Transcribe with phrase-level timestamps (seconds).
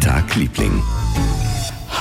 [0.00, 0.82] Tag, Liebling?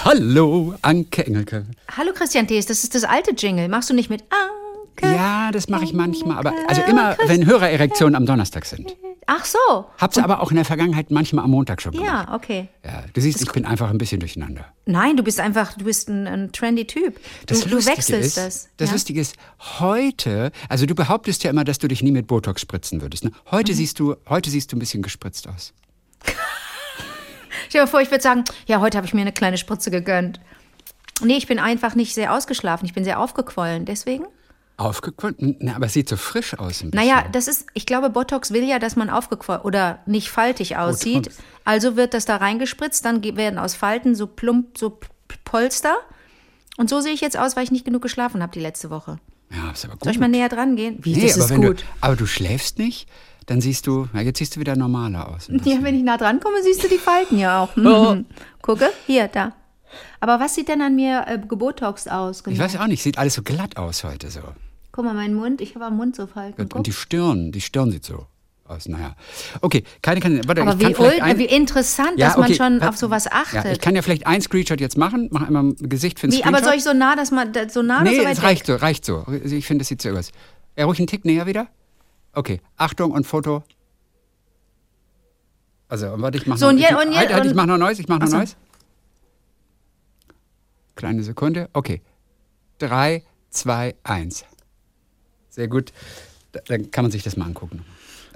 [0.05, 1.65] Hallo, Anke Engelke.
[1.95, 3.67] Hallo Christian Thees, das ist das alte Jingle.
[3.69, 5.15] Machst du nicht mit Anke?
[5.15, 8.95] Ja, das mache ich manchmal, aber also immer, wenn Hörererektionen am Donnerstag sind.
[9.25, 9.57] Ach so.
[9.97, 12.07] Hab's aber auch in der Vergangenheit manchmal am Montag schon gemacht.
[12.07, 12.69] Ja, okay.
[12.85, 14.65] Ja, du siehst, ich bin einfach ein bisschen durcheinander.
[14.85, 17.15] Nein, du bist einfach, du bist ein, ein trendy Typ.
[17.15, 18.69] Du, Das du Lustige wechselst ist, das.
[18.77, 18.93] Das ja?
[18.93, 19.35] Lustige ist,
[19.79, 23.25] heute, also du behauptest ja immer, dass du dich nie mit Botox spritzen würdest.
[23.25, 23.31] Ne?
[23.51, 23.77] Heute Mhm.
[23.77, 25.73] siehst du, heute siehst du ein bisschen gespritzt aus.
[27.69, 29.91] Stell dir mal vor, ich würde sagen, ja, heute habe ich mir eine kleine Spritze
[29.91, 30.39] gegönnt.
[31.21, 32.85] Nee, ich bin einfach nicht sehr ausgeschlafen.
[32.85, 33.85] Ich bin sehr aufgequollen.
[33.85, 34.25] Deswegen?
[34.77, 35.57] Aufgequollen?
[35.59, 37.07] Na, aber es sieht so frisch aus ein bisschen.
[37.07, 41.23] Naja, das ist, ich glaube, Botox will ja, dass man aufgequollen oder nicht faltig aussieht.
[41.23, 41.37] Botox.
[41.65, 44.99] Also wird das da reingespritzt, dann werden aus Falten so plump, so
[45.43, 45.95] Polster.
[46.77, 49.17] Und so sehe ich jetzt aus, weil ich nicht genug geschlafen habe die letzte Woche.
[49.51, 50.03] Ja, ist aber gut.
[50.03, 50.99] Soll ich mal näher dran gehen?
[51.01, 51.81] Wie, nee, das aber ist gut.
[51.81, 53.09] Du, aber du schläfst nicht,
[53.47, 55.47] dann siehst du, ja, jetzt siehst du wieder normaler aus.
[55.65, 57.69] Ja, wenn ich nah dran komme, siehst du die Falten ja auch.
[57.77, 58.13] Oh.
[58.15, 58.25] Mhm.
[58.61, 59.53] Gucke, hier, da.
[60.19, 62.43] Aber was sieht denn an mir äh, gebotoxt aus?
[62.43, 62.53] Genau.
[62.53, 64.41] Ich weiß auch nicht, sieht alles so glatt aus heute so.
[64.91, 66.61] Guck mal, mein Mund, ich habe am Mund so Falten.
[66.61, 66.77] Und, Guck.
[66.79, 68.25] und die Stirn, die Stirn sieht so
[68.67, 68.89] aus.
[68.89, 69.15] Naja.
[69.61, 70.41] Okay, keine kann.
[70.45, 72.97] Warte, Aber ich wie, kann ein, wie interessant, Ja, dass man okay, schon wa- auf
[72.97, 73.63] sowas achtet.
[73.63, 75.29] Ja, ich kann ja vielleicht ein Screenshot jetzt machen.
[75.31, 76.53] Mach einmal ein Gesicht für ein wie, Screenshot.
[76.53, 78.43] aber soll ich so nah, dass man so nah Nee, so weit es weg?
[78.43, 79.25] reicht so, reicht so.
[79.45, 80.31] Ich finde, das sieht so aus.
[80.75, 81.67] Ja, ruhig einen Tick näher wieder.
[82.37, 83.63] Okay, Achtung und Foto.
[85.89, 87.49] Also, und warte, ich mach So, noch, und ich, je- und je- halt, halt, ich
[87.51, 88.29] und- mach noch Neues, ich mach noch.
[88.29, 88.55] Neues.
[90.95, 91.69] Kleine Sekunde.
[91.73, 92.01] Okay.
[92.77, 94.45] Drei, zwei, eins.
[95.49, 95.91] Sehr gut.
[96.51, 97.83] Da- Dann kann man sich das mal angucken.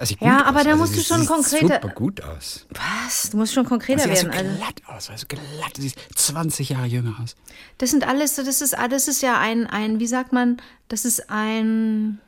[0.00, 0.64] Sieht Ja, aber aus.
[0.64, 2.66] da also, musst du schon sieht konkreter- super gut aus.
[3.06, 3.30] Was?
[3.30, 4.48] Du musst schon konkreter Sie sieht so werden.
[4.48, 5.76] Also, glatt aus, also glatt.
[5.76, 7.36] Sie sieht 20 Jahre jünger aus.
[7.78, 10.56] das sind alles, das ist, ah, das ist ja ein, ein, wie sagt man,
[10.88, 12.20] das ist ein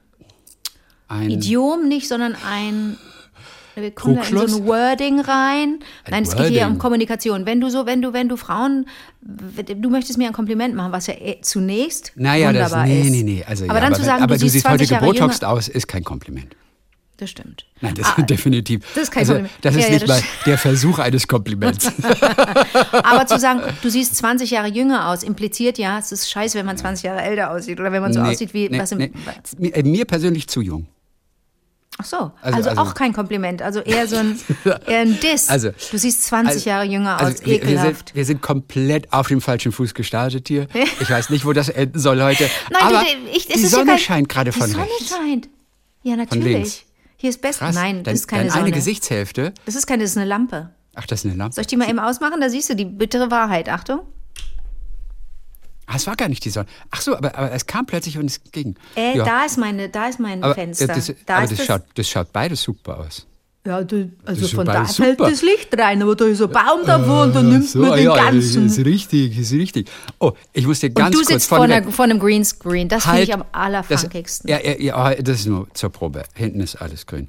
[1.09, 2.97] Ein Idiom nicht, sondern ein
[3.77, 5.81] wir kommen da in so ein Wording rein.
[6.09, 7.45] Nein, es geht hier um Kommunikation.
[7.45, 8.87] Wenn du so, wenn du, wenn du Frauen,
[9.21, 13.11] du möchtest mir ein Kompliment machen, was ja eh zunächst Naja, das, wunderbar nee, ist.
[13.11, 13.45] nee, nee.
[13.45, 15.43] Also, aber ja, dann aber, zu sagen, aber du, du siehst heute 20 Jahre gebotoxt
[15.43, 16.55] jünger, aus, ist kein Kompliment.
[17.17, 17.67] das stimmt.
[17.81, 18.83] Nein, das Ah, ist definitiv.
[18.95, 19.59] das ist kein also, Kompliment.
[19.64, 21.91] Das ist Ja, ja, nicht das mal der Versuch eines Kompliments.
[22.93, 26.67] Aber zu sagen, du siehst 20 Jahre jünger aus, impliziert ja, es ist scheiße, wenn
[26.67, 28.98] man 20 Jahre älter aussieht oder wenn man so Nee, aussieht wie nee, was im.
[28.98, 29.69] nee.
[29.70, 30.87] Äh, mir persönlich zu jung.
[31.97, 34.39] Ach so, Also- also, also- auch kein Kompliment, also eher so ein,
[34.87, 35.49] eher ein Diss.
[35.49, 38.09] Also- du siehst 20 Also- Jahre jünger aus, Also wir, wir, ekelhaft.
[38.09, 40.67] sind, wir sind komplett auf dem falschen Fuß gestartet hier.
[41.01, 42.51] Ich weiß nicht, wo das enden soll heute.
[42.71, 45.09] Nein, aber du, ich, die Sonne kein, scheint gerade von Die Sonne rechts.
[45.11, 45.49] scheint.
[46.03, 46.85] Ja, natürlich.
[47.17, 47.67] Hier ist besser.
[47.67, 47.75] Krass.
[47.75, 48.65] Nein, das Dein- ist keine Sonne.
[48.65, 49.55] eine Gesichtshälfte.
[49.65, 50.71] Das ist keine, das ist eine Lampe.
[50.97, 51.55] Ach, das ist eine Lampe.
[51.55, 52.41] Soll ich die mal eben ausmachen?
[52.41, 53.69] Da siehst du die bittere Wahrheit.
[53.69, 54.01] Achtung.
[55.86, 56.67] Ah, es war gar nicht die Sonne.
[56.90, 58.74] Ach so, aber, aber es kam plötzlich und es ging.
[58.96, 59.24] Äh, Ja.
[59.24, 60.86] da ist meine, da ist mein aber, Fenster.
[60.89, 63.27] ja, das, da aber das, das, schaut, das schaut beides super aus.
[63.67, 65.30] ja, du, also Das von da beides fällt super.
[65.30, 68.05] das Licht rein, aber da ist ein Baum davor und dann nimmst so, du den
[68.05, 68.67] ja, ganzen.
[68.67, 69.90] Ist richtig, ist richtig.
[70.20, 72.89] Oh, ich muss dir ganz und du kurz sitzt vor, einer, vor einem Greenscreen.
[72.89, 74.48] Das finde Halt, ich am das, allerfunkigsten.
[74.51, 76.24] ja, ja, ja, oh, das ist nur zur Probe.
[76.34, 77.28] Hinten ist alles grün.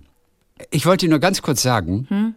[0.72, 2.06] Ich wollte dir nur ganz kurz sagen.
[2.10, 2.36] Hm?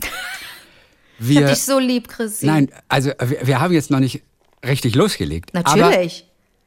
[0.00, 2.46] ich Wir, hab dich so lieb, Chrissy.
[2.46, 4.22] nein, also wir, wir haben jetzt noch nicht
[4.66, 5.52] richtig losgelegt.
[5.54, 6.24] Natürlich.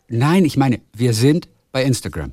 [0.10, 2.32] Aber, nein, ich meine, wir sind bei Instagram.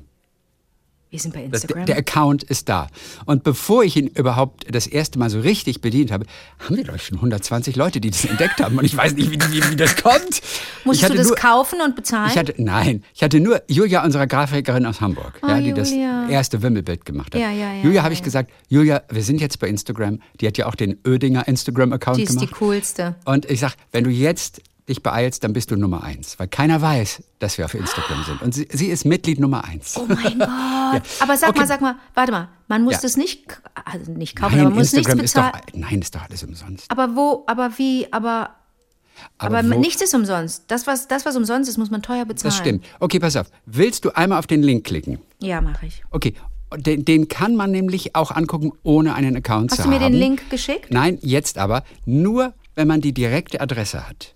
[1.11, 1.87] Wir sind bei Das, Instagram.
[1.87, 2.85] der Account ist da.
[3.25, 6.27] Und bevor ich ihn überhaupt das erste Mal so richtig bedient habe,
[6.59, 8.77] haben wir doch schon 120 Leute, die das entdeckt haben.
[8.77, 10.29] Und ich weiß nicht, wie, wie, wie das kommt.
[10.29, 12.29] ich Musstest hatte du das nur, kaufen und bezahlen?
[12.29, 15.89] Ich hatte, nein, ich hatte nur Julia, unsere Grafikerin aus Hamburg, Ah, ja, die das
[15.89, 16.29] Julia.
[16.29, 17.41] erste Wimmelbild gemacht hat.
[17.41, 20.19] Ja, ja, ja, Julia habe ich gesagt, Julia, wir sind jetzt bei Instagram.
[20.39, 22.53] Die hat ja auch den Oedinger Instagram-Account die ist die gemacht.
[22.59, 23.15] coolste.
[23.25, 26.37] Und ich sag, wenn du jetzt dich beeilst, dann bist du Nummer eins.
[26.39, 28.41] Weil keiner weiß, dass wir auf Instagram sind.
[28.41, 29.95] Und sie, sie ist Mitglied Nummer eins.
[29.97, 31.03] Oh mein Gott.
[31.19, 31.59] Aber sag Okay.
[31.59, 32.99] mal, sag mal, warte mal, man muss Ja.
[33.03, 33.45] das nicht,
[33.85, 35.63] also nicht kaufen, Nein, aber man muss nichts Instagram ist doch, bezahlen.
[35.89, 36.85] nein, ist doch alles umsonst.
[36.91, 38.55] Aber wo, aber wie, aber,
[39.37, 40.63] aber, wo- nichts ist umsonst.
[40.67, 42.49] Das was, das, was umsonst ist, muss man teuer bezahlen.
[42.49, 42.85] Das stimmt.
[42.99, 43.47] Okay, pass auf.
[43.65, 45.19] Willst du einmal auf den Link klicken?
[45.39, 46.03] Ja, mache ich.
[46.11, 46.33] Okay.
[46.77, 50.11] Den, den kann man nämlich auch angucken, ohne einen Account Hast zu du mir haben.
[50.11, 50.91] den Link geschickt?
[50.91, 54.35] Nein, jetzt aber nur, wenn man die direkte Adresse hat.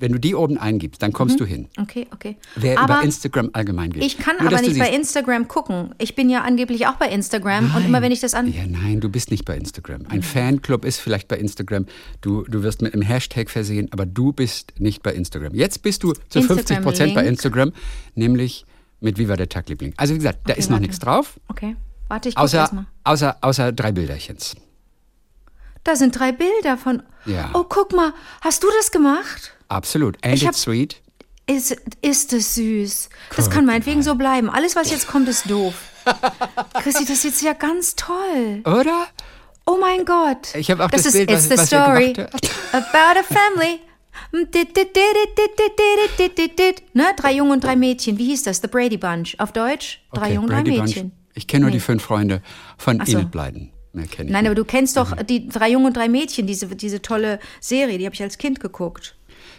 [0.00, 1.68] Wenn du die oben eingibst, dann kommst du hin.
[1.78, 2.36] Okay, okay.
[2.56, 2.78] Wer Mhm.
[2.78, 4.02] aber über Instagram allgemein geht.
[4.02, 5.94] ich kann Nur, aber nicht bei Instagram gucken.
[5.98, 8.52] Ich bin ja angeblich auch bei Instagram und immer wenn ich das an.
[8.52, 10.06] Ja, nein, du bist nicht bei Instagram.
[10.08, 11.86] Ein Fanclub ist vielleicht bei Instagram.
[12.22, 15.54] Du, du wirst mit einem Hashtag versehen, aber du bist nicht bei Instagram.
[15.54, 17.26] Jetzt bist du zu 50 Prozent bei.
[17.26, 17.72] Instagram,
[18.14, 18.64] nämlich
[19.00, 19.92] mit Viva der Tagliebling.
[19.96, 20.82] Also wie gesagt, da Okay, ist noch warte.
[20.82, 21.76] nichts drauf, Okay,
[22.08, 22.86] warte, ich gucke außer, erstmal.
[23.04, 24.56] außer, außer drei Bilderchens.
[25.84, 27.02] Da sind drei Bilder von.
[27.26, 27.50] Ja.
[27.54, 28.12] Oh, guck mal,
[28.42, 29.54] hast du das gemacht?
[29.70, 30.16] Absolut.
[30.22, 31.00] Ain't Ich it hab- sweet?
[31.46, 33.08] Ist, ist es süß.
[33.34, 34.48] Das kann meinetwegen so bleiben.
[34.50, 35.74] Alles, was jetzt kommt, ist doof.
[36.74, 38.60] Chrissy, das ist jetzt ja ganz toll.
[38.64, 39.06] Oder?
[39.66, 40.54] Oh mein Gott.
[40.54, 42.12] Ich habe auch das das ist Bild, It's was- the was story
[42.72, 43.80] about a family.
[46.94, 47.04] Ne?
[47.16, 48.18] Drei Jungen und drei Mädchen.
[48.18, 48.60] Wie hieß das?
[48.60, 49.36] The Brady Bunch.
[49.38, 50.00] Auf Deutsch?
[50.12, 50.88] Drei Okay, Jungen und drei Brady Bunch.
[50.96, 51.12] Mädchen.
[51.34, 51.76] Ich kenne nur Nee.
[51.76, 52.42] die fünf Freunde
[52.76, 53.18] von so.
[53.18, 54.36] Ich Nein, nicht.
[54.36, 55.26] aber du kennst doch Mhm.
[55.26, 58.60] die drei Jungen und drei Mädchen, diese, diese tolle Serie, die habe ich als Kind
[58.60, 59.16] geguckt.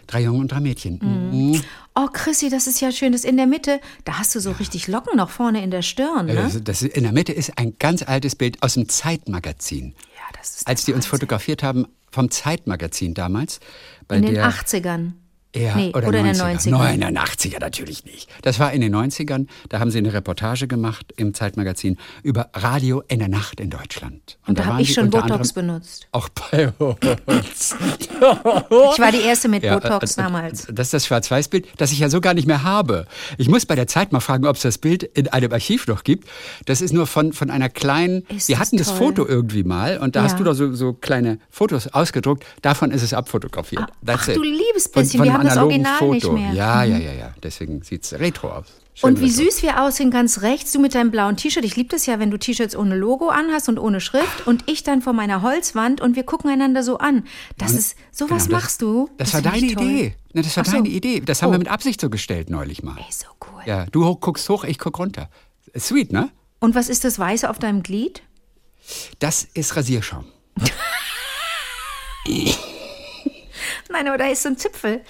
[0.08, 1.00] Drei Junge und drei Mädchen.
[1.02, 1.62] Mhm.
[1.96, 3.12] Oh, Chrissy, das ist ja schön.
[3.12, 6.28] Das in der Mitte, da hast du so richtig Locken noch vorne in der Stirn,
[6.28, 6.36] ne?
[6.36, 9.94] Das, das, in der Mitte ist ein ganz altes Bild aus dem Zeitmagazin.
[10.16, 11.10] Ja, das ist Als die uns Wahnsinn.
[11.20, 13.60] fotografiert haben vom Zeitmagazin damals.
[14.08, 15.12] Bei In den der, 80ern.
[15.56, 16.68] Ja, nee, oder, oder in den 90er.
[16.68, 16.70] 90ern.
[16.72, 18.30] Nein, in den 80er natürlich nicht.
[18.42, 19.48] Das war in den 90ern.
[19.70, 24.38] Da haben sie eine Reportage gemacht im Zeitmagazin über Radio in der Nacht in Deutschland.
[24.48, 26.08] Und da waren habe ich schon Botox benutzt.
[26.14, 27.76] Auch bei uns.
[28.00, 30.68] Ich war die Erste mit Ja, Botox äh, äh, damals.
[30.72, 33.06] Das ist das Schwarz-Weiß-Bild, das ich ja so gar nicht mehr habe.
[33.38, 36.04] Ich muss bei der Zeit mal fragen, ob es das Bild in einem Archiv noch
[36.04, 36.28] gibt.
[36.66, 38.24] Das ist nur von, von einer kleinen.
[38.30, 38.98] Ist wir das hatten das toll.
[38.98, 40.26] Foto irgendwie mal und da Ja.
[40.30, 42.46] hast du doch so, so kleine Fotos ausgedruckt.
[42.62, 43.84] Davon ist es abfotografiert.
[44.06, 44.36] Ach, it.
[44.36, 46.14] du liebes Von- bisschen, von das analogen Foto.
[46.14, 46.50] nicht mehr.
[46.52, 46.56] Mhm.
[46.56, 47.34] Ja, ja, ja, ja.
[47.44, 48.66] Deswegen sieht es retro aus.
[48.94, 49.44] Schön Und wie retro.
[49.46, 51.64] süß wir aussehen, ganz rechts, du mit deinem blauen T-Shirt.
[51.64, 54.84] Ich liebe das ja, wenn du T-Shirts ohne Logo anhast und ohne Schrift und ich
[54.84, 57.24] dann vor meiner Holzwand und wir gucken einander so an.
[57.58, 59.10] Das ist, sowas Genau, das- machst du.
[59.18, 59.90] Das, war find ich deine.
[59.90, 60.16] Idee.
[60.34, 60.72] Ne, das war so.
[60.74, 61.22] deine Idee.
[61.22, 61.54] Das haben Oh.
[61.54, 62.98] wir mit Absicht so gestellt neulich mal.
[62.98, 63.62] Ey, so cool.
[63.66, 65.30] Ja, du hoch, guckst hoch, ich guck runter.
[65.78, 66.30] Sweet, ne?
[66.60, 68.22] Und was ist das Weiße auf deinem Glied?
[69.20, 70.26] Das ist Rasierschaum.
[73.92, 75.02] Nein, aber da ist so ein Zipfel.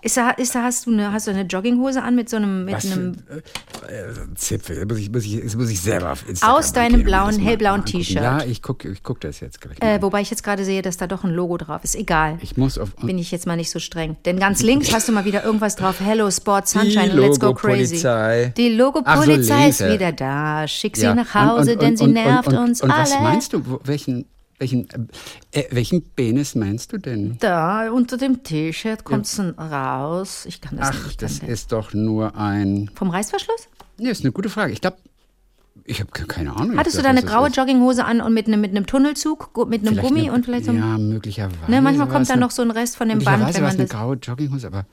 [0.00, 2.64] Ist da, ist da, hast, du eine, hast du eine Jogginghose an mit so einem,
[2.64, 4.86] mit Was für einem ein äh, Zipfel.
[4.86, 7.84] Muss ich, muss, ich, das muss ich selber auf Instagram Aus deinem und blauen, hellblauen.
[7.84, 8.22] T-Shirt.
[8.22, 9.76] Ja, ich gucke ich guck das jetzt gleich.
[9.80, 11.96] Äh, wobei ich jetzt gerade sehe, dass da doch ein Logo drauf ist.
[11.96, 12.38] Egal.
[12.42, 12.94] ich muss auf.
[12.94, 14.16] Bin ich jetzt mal nicht so streng.
[14.24, 15.96] Denn ganz links hast du mal wieder irgendwas drauf.
[15.98, 17.96] Hello, Sport, Sunshine, let's go crazy.
[17.96, 18.52] Logo-Polizei.
[18.56, 20.68] Die Ach so, Logo-Polizei ist wieder da.
[20.68, 22.90] Schick sie Ja, nach Hause, und- und- denn sie und- nervt und, und, uns und
[22.92, 23.02] alle.
[23.02, 23.80] was meinst du?
[23.82, 24.26] Welchen,
[24.58, 24.88] welchen,
[25.52, 27.36] äh, welchen Penis meinst du denn?
[27.40, 30.44] Da unter dem T-Shirt kommt es dann raus.
[30.46, 31.10] Ich kann das Ach, nicht.
[31.10, 32.90] Ich das ist doch nur ein.
[32.94, 33.68] Vom Reißverschluss?
[33.98, 34.72] Nee, ist eine gute Frage.
[34.72, 34.96] Ich glaube,
[35.84, 36.76] ich habe keine Ahnung.
[36.76, 37.56] Hattest du was da eine das graue ist.
[37.56, 40.66] Jogginghose an und mit einem, mit einem Tunnelzug, mit einem Vielleicht Gummi eine- und vielleicht
[40.66, 41.70] so Ja, möglicherweise.
[41.70, 44.16] ne, Manchmal kommt da noch so ein Rest von dem Band, wenn man eine graue
[44.16, 44.86] Jogginghose, aber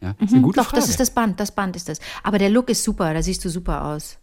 [0.00, 0.80] ja, ist eine gute Doch, Frage.
[0.80, 2.00] das ist das Band, das Band ist das.
[2.24, 4.18] Aber der Look ist super, da siehst du super aus.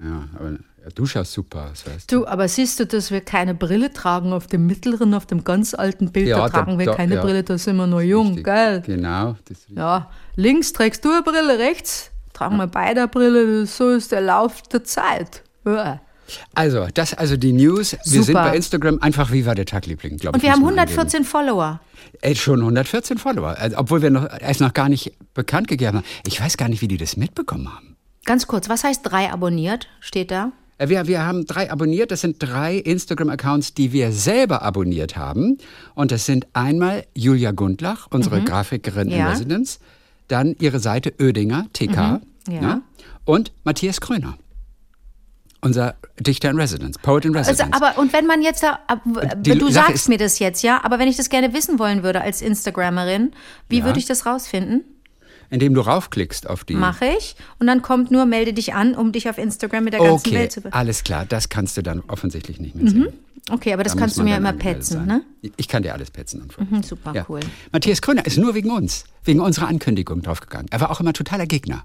[0.00, 0.58] Ja, aber ja,
[0.94, 4.46] du schaust super aus, weißt Du, aber siehst du, dass wir keine Brille tragen auf
[4.46, 7.20] dem mittleren, auf dem ganz alten Bild, Ja, da da- tragen wir da- keine ja.
[7.22, 8.44] Brille, da sind wir noch jung, Richtig.
[8.44, 8.82] gell?
[8.86, 9.36] Genau.
[9.46, 14.12] Das, Ja, links trägst du eine Brille, rechts tragen wir beide eine Brille, so ist
[14.12, 15.42] der Lauf der Zeit.
[15.66, 16.00] Ja.
[16.54, 17.92] Also, das also die News.
[17.92, 18.22] Wir Super.
[18.24, 20.42] sind bei Instagram einfach Wie war der Tagliebling, glaube ich.
[20.42, 21.80] Und wir haben man 114 Follower.
[22.20, 23.56] Ey, schon 114 Follower.
[23.58, 26.04] Also, obwohl wir noch, es noch gar nicht bekannt gegeben haben.
[26.26, 27.96] Ich weiß gar nicht, wie die das mitbekommen haben.
[28.26, 29.88] Ganz kurz, was heißt drei abonniert?
[30.00, 30.52] Steht da?
[30.78, 32.10] Äh, Wir, wir haben drei abonniert.
[32.10, 35.58] Das sind drei Instagram-Accounts, die wir selber abonniert haben.
[35.94, 39.20] Und das sind einmal Julia Gundlach, unsere Grafikerin in Mhm.
[39.20, 39.30] Ja.
[39.30, 39.78] Residence.
[40.28, 42.20] Dann ihre Seite Oedinger, TK.
[42.46, 42.52] Mhm.
[42.54, 42.60] Ja.
[42.60, 42.82] ne?
[43.24, 44.36] Und Matthias Kröner.
[45.60, 47.76] Unser Dichter in Residence, Poet in Also, Residence.
[47.82, 48.78] aber und wenn man jetzt da,
[49.38, 52.20] Die du sagst mir das jetzt, ja, aber wenn ich das gerne wissen wollen würde
[52.20, 53.32] als Instagrammerin,
[53.68, 53.84] wie Ja.
[53.84, 54.84] würde ich das rausfinden?
[55.50, 56.74] Indem du raufklickst auf die.
[56.74, 57.34] Mache ich.
[57.58, 60.34] Und dann kommt nur, melde dich an, um dich auf Instagram mit der ganzen Okay,
[60.36, 61.24] Welt zu alles klar.
[61.26, 63.08] Das kannst du dann offensichtlich nicht mehr sehen.
[63.50, 65.22] Okay, aber das Da kannst du mir immer petzen, ne?
[65.56, 66.42] Ich kann dir alles petzen.
[66.42, 67.24] Und Hm, super ja.
[67.30, 67.40] cool.
[67.72, 70.66] Matthias Kröner ist nur wegen uns, wegen unserer Ankündigung draufgegangen.
[70.70, 71.82] Er war auch immer totaler Gegner.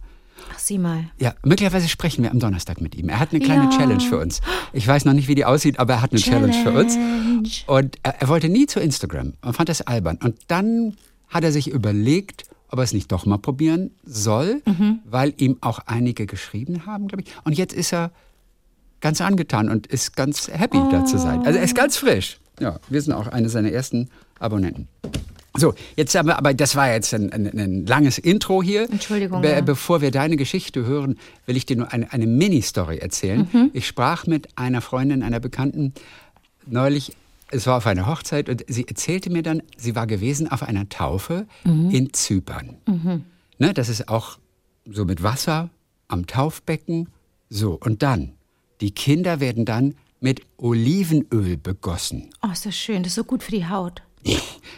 [0.54, 1.06] Ach, sieh mal.
[1.20, 3.08] Ja, möglicherweise sprechen wir am Donnerstag mit ihm.
[3.08, 3.70] Er hat eine kleine Ja.
[3.78, 4.42] Challenge für uns.
[4.74, 6.96] Ich weiß noch nicht, wie die aussieht, aber er hat eine Challenge, für uns.
[6.96, 7.50] Challenge.
[7.68, 10.20] Und er, er wollte nie zu Instagram und fand das albern.
[10.22, 10.98] Und dann
[11.30, 15.00] hat er sich überlegt, ob er es nicht doch mal probieren soll, Mhm.
[15.06, 17.30] weil ihm auch einige geschrieben haben, glaube ich.
[17.44, 18.12] Und jetzt ist er
[19.00, 21.46] ganz angetan und ist ganz happy, da zu sein.
[21.46, 22.40] Also er ist ganz frisch.
[22.60, 24.88] Ja, wir sind auch eine seiner ersten Abonnenten.
[25.56, 28.90] So, jetzt haben wir, aber das war jetzt ein, ein, ein langes Intro hier.
[28.90, 29.62] Entschuldigung, Be ja.
[29.62, 33.48] Bevor wir deine Geschichte hören, will ich dir nur eine, eine Mini-Story erzählen.
[33.54, 33.70] Mhm.
[33.74, 35.94] Ich sprach mit einer Freundin, einer Bekannten,
[36.66, 37.12] neulich,
[37.54, 40.90] es war auf einer Hochzeit und sie erzählte mir dann, sie war gewesen auf einer
[40.90, 41.90] Taufe Mhm.
[41.92, 42.78] in Zypern.
[43.60, 44.38] Ne, das ist auch
[44.90, 45.70] so mit Wasser
[46.08, 47.10] am Taufbecken.
[47.50, 48.34] So, und dann,
[48.82, 52.30] die Kinder werden dann mit Olivenöl begossen.
[52.42, 53.04] Oh, ist das schön.
[53.04, 54.02] Das ist so gut für die Haut.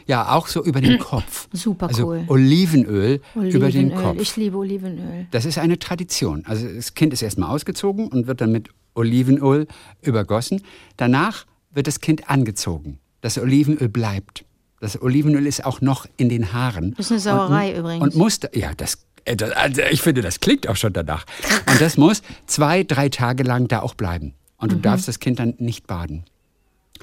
[0.08, 1.48] Ja, auch so über den Kopf.
[1.52, 2.24] Super also cool.
[2.28, 4.04] Olivenöl, über den Olivenöl.
[4.04, 4.22] Kopf.
[4.22, 5.26] Ich liebe Olivenöl.
[5.32, 6.44] Das ist eine Tradition.
[6.46, 9.68] Also das Kind ist erstmal ausgezogen und wird dann mit Olivenöl
[10.02, 10.62] übergossen.
[10.98, 13.00] Danach wird das Kind angezogen.
[13.22, 14.46] Das Olivenöl bleibt.
[14.82, 16.94] Das Olivenöl ist auch noch in den Haaren.
[16.98, 18.04] Das ist eine Sauerei und, übrigens.
[18.04, 21.26] Und muss, ja, das, äh, das, also ich finde, das klingt auch schon danach.
[21.70, 24.34] Und das muss zwei, drei Tage lang da auch bleiben.
[24.58, 24.76] Und Mhm.
[24.78, 26.26] du darfst das Kind dann nicht baden.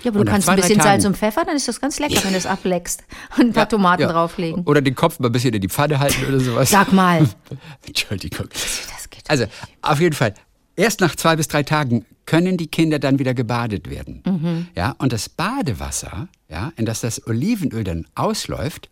[0.02, 1.98] Ja, aber Und du kannst zwei, ein bisschen Salz und Pfeffer, dann ist das ganz
[1.98, 3.04] lecker, wenn du es ableckst.
[3.36, 4.08] Und ein paar Tomaten Ja.
[4.12, 4.62] drauflegen.
[4.64, 6.70] Oder den Kopf mal ein bisschen in die Pfanne halten oder sowas.
[6.70, 7.28] Sag mal.
[7.86, 8.48] Entschuldigung.
[9.28, 9.44] Also,
[9.82, 10.32] auf jeden Fall.
[10.76, 14.22] Erst nach zwei bis drei Tagen können die Kinder dann wieder gebadet werden.
[14.24, 14.68] Mhm.
[14.74, 18.88] Ja, und das Badewasser, ja, in das das Olivenöl dann ausläuft,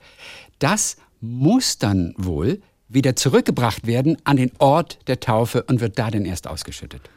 [0.59, 6.11] das muss dann wohl wieder zurückgebracht werden an den Ort der Taufe und wird da
[6.11, 7.09] dann erst ausgeschüttet.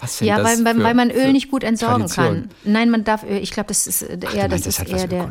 [0.00, 2.48] Was sind Ja, das weil, weil, weil man Öl nicht gut entsorgen Traditionen?
[2.62, 2.72] kann.
[2.72, 4.78] Nein, man darf Öl, ich glaube, das ist äh, Ach, eher, du das meinst, ist
[4.78, 5.28] hat eher der.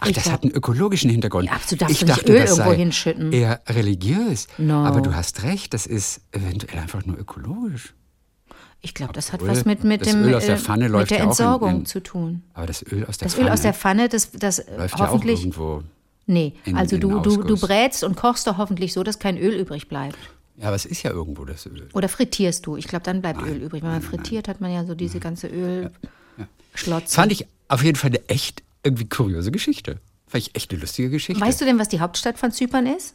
[0.00, 1.46] Ach, das hat einen ökologischen Hintergrund.
[1.48, 3.32] Ja, du darfst ich nicht dachte, Öl das irgendwo hinschütten.
[3.32, 4.46] Eher religiös.
[4.56, 4.84] No.
[4.86, 7.92] Aber du hast recht, das ist eventuell einfach nur ökologisch.
[8.80, 10.92] Ich glaube, das hat was mit, mit das dem Öl aus der äh, Pfanne mit
[10.92, 12.42] läuft der ja auch in- Entsorgung in- zu tun.
[12.54, 15.06] Aber das Öl aus der Das Pfanne Öl aus der Pfanne, das, das läuft ja
[15.06, 15.40] auch hoffentlich.
[15.40, 15.82] irgendwo.
[16.26, 19.54] nee, in- also du, du, du brätst und kochst doch hoffentlich so, dass kein Öl
[19.54, 20.16] übrig bleibt.
[20.58, 21.88] Ja, aber es ist ja irgendwo das Öl.
[21.92, 22.76] Oder frittierst du?
[22.76, 23.82] Ich glaube, dann bleibt Öl übrig.
[23.82, 25.90] Wenn man frittiert, hat man ja so diese ganze Öl.
[26.74, 27.14] Schlotze.
[27.14, 29.98] Fand ich auf jeden Fall eine echt irgendwie kuriose Geschichte.
[30.28, 31.40] Fand ich echt eine lustige Geschichte.
[31.40, 33.14] Weißt du denn, was die Hauptstadt von Zypern ist?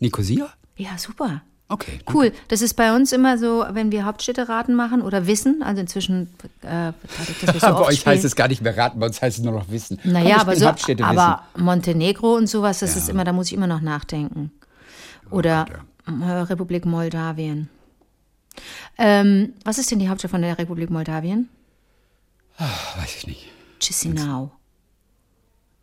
[0.00, 0.52] Nicosia?
[0.76, 1.42] Ja, super.
[1.68, 2.00] Okay.
[2.12, 2.32] Cool.
[2.48, 5.62] Das ist bei uns immer so, wenn wir Hauptstädte-Raten machen oder wissen.
[5.62, 6.28] Also inzwischen,
[6.60, 6.92] äh,
[7.46, 8.14] wir so Bei euch spielen.
[8.14, 9.98] heißt es gar nicht mehr raten, bei uns heißt es nur noch wissen.
[10.04, 10.66] Naja, aber so,
[11.02, 14.52] aber Montenegro und sowas, das ist immer, da muss ich immer noch nachdenken.
[15.30, 17.68] Oder Gott, äh, Republik Moldawien.
[18.98, 21.48] Ähm, was ist denn die Hauptstadt von der Republik Moldawien?
[22.58, 23.00] wissen.
[23.00, 23.48] Weiß ich nicht.
[23.80, 24.52] Chisinau.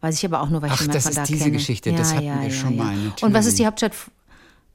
[0.01, 1.57] Weiß ich aber auch nur, weil ich Ach, jemanden das von ist da diese kenne.
[1.57, 3.65] Geschichte, das hatten wir schon mal, Und was ist die.
[3.65, 3.93] Hauptstadt?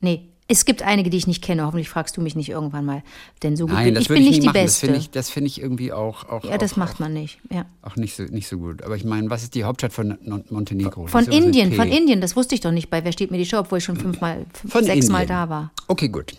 [0.01, 1.65] Nee, es gibt einige, die ich nicht kenne.
[1.65, 3.03] Hoffentlich fragst du mich nicht irgendwann mal.
[3.43, 4.55] Denn so gut Nein, bin das ich bin ich nicht die machen.
[4.57, 4.87] Das Beste.
[4.87, 7.39] finde ich, das finde ich irgendwie auch, auch, ja, das auch, macht man nicht.
[7.51, 7.65] Ja.
[7.83, 8.83] auch nicht, so, nicht so gut.
[8.83, 10.19] Aber ich meine, was ist die Hauptstadt von
[10.51, 11.07] Montenegro?
[11.07, 13.47] Von Das Indien, von Indien, das wusste ich doch nicht bei Wer steht mir die
[13.47, 15.73] Show, obwohl ich schon fünfmal, fünf, sechsmal da war.
[15.89, 16.35] Okay, gut.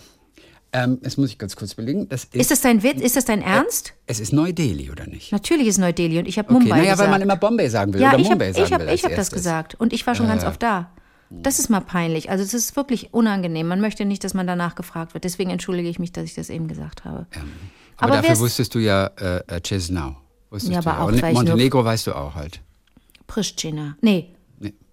[0.72, 2.10] Ähm, jetzt muss ich ganz kurz überlegen.
[2.10, 3.00] Das ist, Ist das dein Witz?
[3.02, 3.94] Ist das dein Ernst?
[4.08, 5.32] es ist Neu-Delhi, oder nicht?
[5.32, 7.00] Natürlich ist Neu-Delhi und ich habe Okay, Mumbai naja, gesagt.
[7.00, 8.88] weil man immer Bombay sagen will ja, oder ich Mumbai habe sagen ich hab, will
[8.88, 10.92] ich als hab das gesagt und ich war schon ganz oft da.
[11.30, 12.30] Das ist mal peinlich.
[12.30, 13.68] Also es ist wirklich unangenehm.
[13.68, 15.24] Man möchte nicht, dass man danach gefragt wird.
[15.24, 17.26] Deswegen entschuldige ich mich, dass ich das eben gesagt habe.
[17.98, 19.62] Aber, Aber dafür wusstest du ja äh, äh.
[20.50, 22.62] Wusstest Ja, aber auch, Und Montenegro weißt du auch halt.
[23.28, 23.98] Pristina.
[24.02, 24.35] Nee.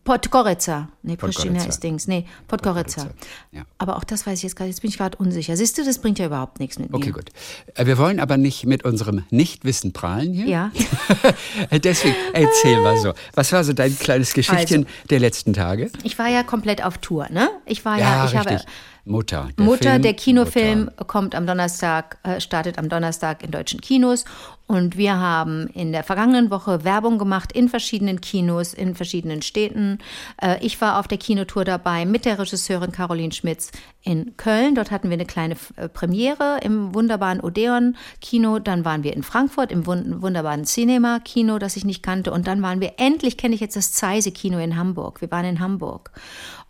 [0.05, 0.89] Podgorica.
[1.03, 2.09] Nee, Pristina ist Dings.
[2.09, 3.09] Nee, Podgorica.
[3.53, 3.63] Ja.
[3.79, 4.69] Aber auch das weiß ich jetzt gerade.
[4.69, 5.57] Jetzt bin ich gerade unsicher.
[5.57, 7.13] Siehst du, das bringt ja überhaupt nichts mit Okay, mir.
[7.13, 7.31] gut.
[7.75, 10.47] Äh, Wir wollen aber nicht mit unserem Nichtwissen prahlen hier.
[10.47, 10.71] Ja.
[11.73, 13.13] Deswegen erzähl mal so.
[13.35, 15.07] Was war so dein kleines Geschichtchen Also.
[15.11, 15.91] der letzten Tage?
[16.03, 17.49] Ich war ja komplett auf Tour, ne?
[17.65, 18.53] Ich war ja, ich richtig.
[18.53, 18.65] habe
[19.05, 19.49] Mutter.
[19.59, 21.05] Der Mutter, Film, der Kinofilm Mutter.
[21.05, 24.25] kommt am Donnerstag, äh, startet am Donnerstag in deutschen Kinos.
[24.69, 29.99] Und wir haben in der vergangenen Woche Werbung gemacht in verschiedenen Kinos, in verschiedenen Städten.
[30.41, 34.75] Äh, ich war auf der Kinotour dabei mit der Regisseurin Caroline Schmitz in Köln.
[34.75, 38.61] Dort hatten wir eine kleine äh, Premiere im wunderbaren Odeon-Kino.
[38.61, 42.33] Dann waren wir in Frankfurt im wun wunderbaren Cinema-Kino, das ich nicht kannte.
[42.33, 45.21] Und dann waren wir, endlich kenne ich jetzt das Zeise-Kino in Hamburg.
[45.21, 46.13] Wir waren in Hamburg.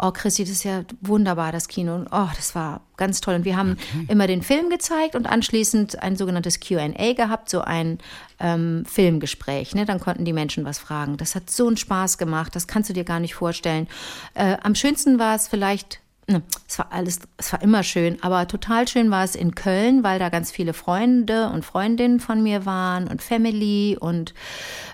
[0.05, 1.95] Oh, Christi, das ist ja wunderbar, das Kino.
[1.95, 3.37] Und, Oh, das war ganz toll.
[3.37, 3.77] Und wir haben
[4.09, 7.99] immer den Film gezeigt und anschließend ein sogenanntes QA gehabt, so ein
[8.41, 9.77] ähm, Filmgespräch.
[9.77, 9.85] Ne?
[9.85, 11.19] Dann konnten die Menschen was fragen.
[11.19, 13.87] Das hat so einen Spaß gemacht, das kannst du dir gar nicht vorstellen.
[14.35, 18.49] Äh, am schönsten war es vielleicht ne, es war alles, es war immer schön, aber
[18.49, 22.67] total schön war es in Köln, weil da ganz viele Freunde und Freundinnen von mir
[22.67, 24.35] waren und Family und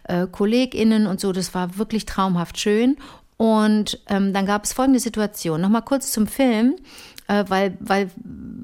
[0.05, 1.33] äh, KollegInnen und so.
[1.33, 2.97] Das war wirklich traumhaft schön.
[3.39, 5.61] Und ähm, dann gab es folgende Situation.
[5.61, 6.75] Nochmal kurz zum Film,
[7.29, 8.11] äh, weil, weil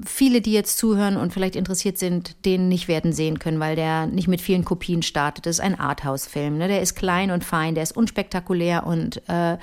[0.05, 4.05] viele, die jetzt zuhören und vielleicht interessiert sind, den nicht werden sehen können, weil der
[4.05, 5.45] nicht mit vielen Kopien startet.
[5.45, 6.57] Das ist ein Arthouse-Film.
[6.57, 6.67] Ne?
[6.67, 9.57] Der ist klein und fein, der ist unspektakulär und äh,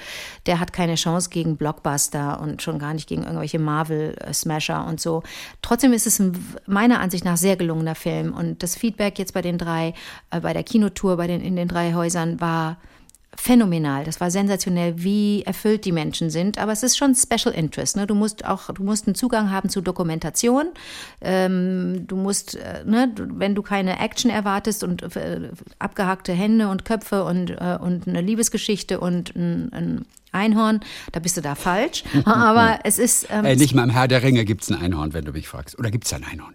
[0.46, 5.22] der hat keine Chance gegen Blockbuster und schon gar nicht gegen irgendwelche Marvel-Smasher und so.
[5.60, 8.32] Trotzdem ist es ein meiner Ansicht nach sehr gelungener Film.
[8.32, 9.92] Und das Feedback jetzt bei den drei,
[10.30, 12.78] äh, bei der Kinotour bei den, in den drei Häusern war
[13.36, 14.04] phänomenal.
[14.04, 16.58] Das war sensationell, wie erfüllt die Menschen sind.
[16.58, 17.96] Aber es ist schon Special Interest.
[17.96, 18.06] Ne?
[18.06, 20.66] Du musst auch, du musst einen Zugang haben zu Dokumentation.
[21.20, 26.84] Ähm, du musst, äh, ne, wenn du keine Action erwartest und äh, abgehackte Hände und
[26.84, 30.80] Köpfe und, äh, und eine Liebesgeschichte und ein, ein Einhorn,
[31.12, 32.04] da bist du da falsch.
[32.24, 35.14] Aber es ist, ähm, Ey, nicht mal im Herr der Ringe gibt es ein Einhorn,
[35.14, 35.78] wenn du mich fragst.
[35.78, 36.54] Oder gibt es ein Einhorn?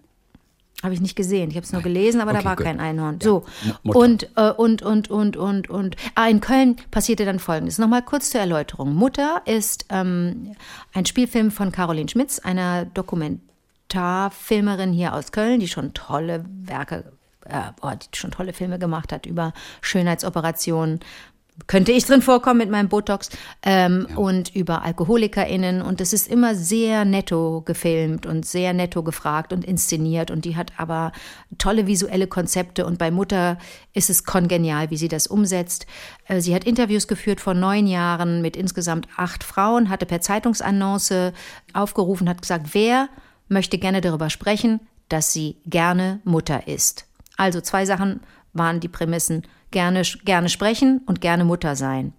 [0.83, 1.49] Habe ich nicht gesehen.
[1.49, 2.65] Ich habe es nur gelesen, aber Okay, da war gut.
[2.65, 3.19] kein Einhorn.
[3.19, 3.45] So.
[3.83, 5.95] Und, äh, und, und, und, und, und.
[6.13, 7.79] Ah, in Köln passierte dann Folgendes.
[7.79, 8.93] Nochmal kurz zur Erläuterung.
[8.93, 10.55] Mutter ist ähm,
[10.93, 17.11] ein Spielfilm von Caroline Schmitz, einer Dokumentarfilmerin hier aus Köln, die schon tolle Werke,
[17.45, 20.99] äh, oh, die schon tolle Filme gemacht hat über Schönheitsoperationen.
[21.65, 23.29] Könnte ich drin vorkommen mit meinem Botox
[23.63, 24.15] ähm, ja.
[24.15, 29.65] und über AlkoholikerInnen und es ist immer sehr netto gefilmt und sehr netto gefragt und
[29.65, 31.11] inszeniert und die hat aber
[31.57, 33.57] tolle visuelle Konzepte und bei Mutter
[33.93, 35.87] ist es kongenial, wie sie das umsetzt.
[36.27, 41.33] Äh, sie hat Interviews geführt vor neun Jahren mit insgesamt acht Frauen, hatte per Zeitungsannonce
[41.73, 43.09] aufgerufen, hat gesagt, wer
[43.49, 47.05] möchte gerne darüber sprechen, dass sie gerne Mutter ist.
[47.37, 48.21] Also zwei Sachen
[48.53, 52.13] waren die Prämissen gerne, gerne sprechen und gerne Mutter sein.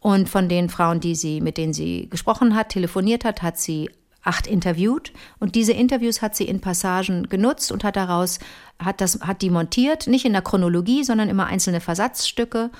[0.00, 3.88] Und von den Frauen, die sie, mit denen sie gesprochen hat, telefoniert hat, hat sie
[4.24, 8.38] acht interviewt und diese Interviews hat sie in Passagen genutzt und hat daraus
[8.78, 12.70] hat das hat die montiert, nicht in der Chronologie, sondern immer einzelne Versatzstücke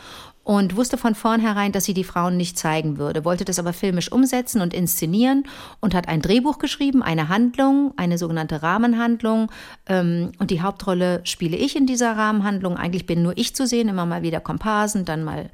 [0.45, 4.11] und wusste von vornherein, dass sie die Frauen nicht zeigen würde, wollte das aber filmisch
[4.11, 5.45] umsetzen und inszenieren
[5.81, 9.51] und hat ein Drehbuch geschrieben, eine Handlung, eine sogenannte Rahmenhandlung.
[9.87, 12.77] Ähm, und die Hauptrolle spiele ich in dieser Rahmenhandlung.
[12.77, 15.51] Eigentlich bin nur ich zu sehen, immer mal wieder Komparsen, dann mal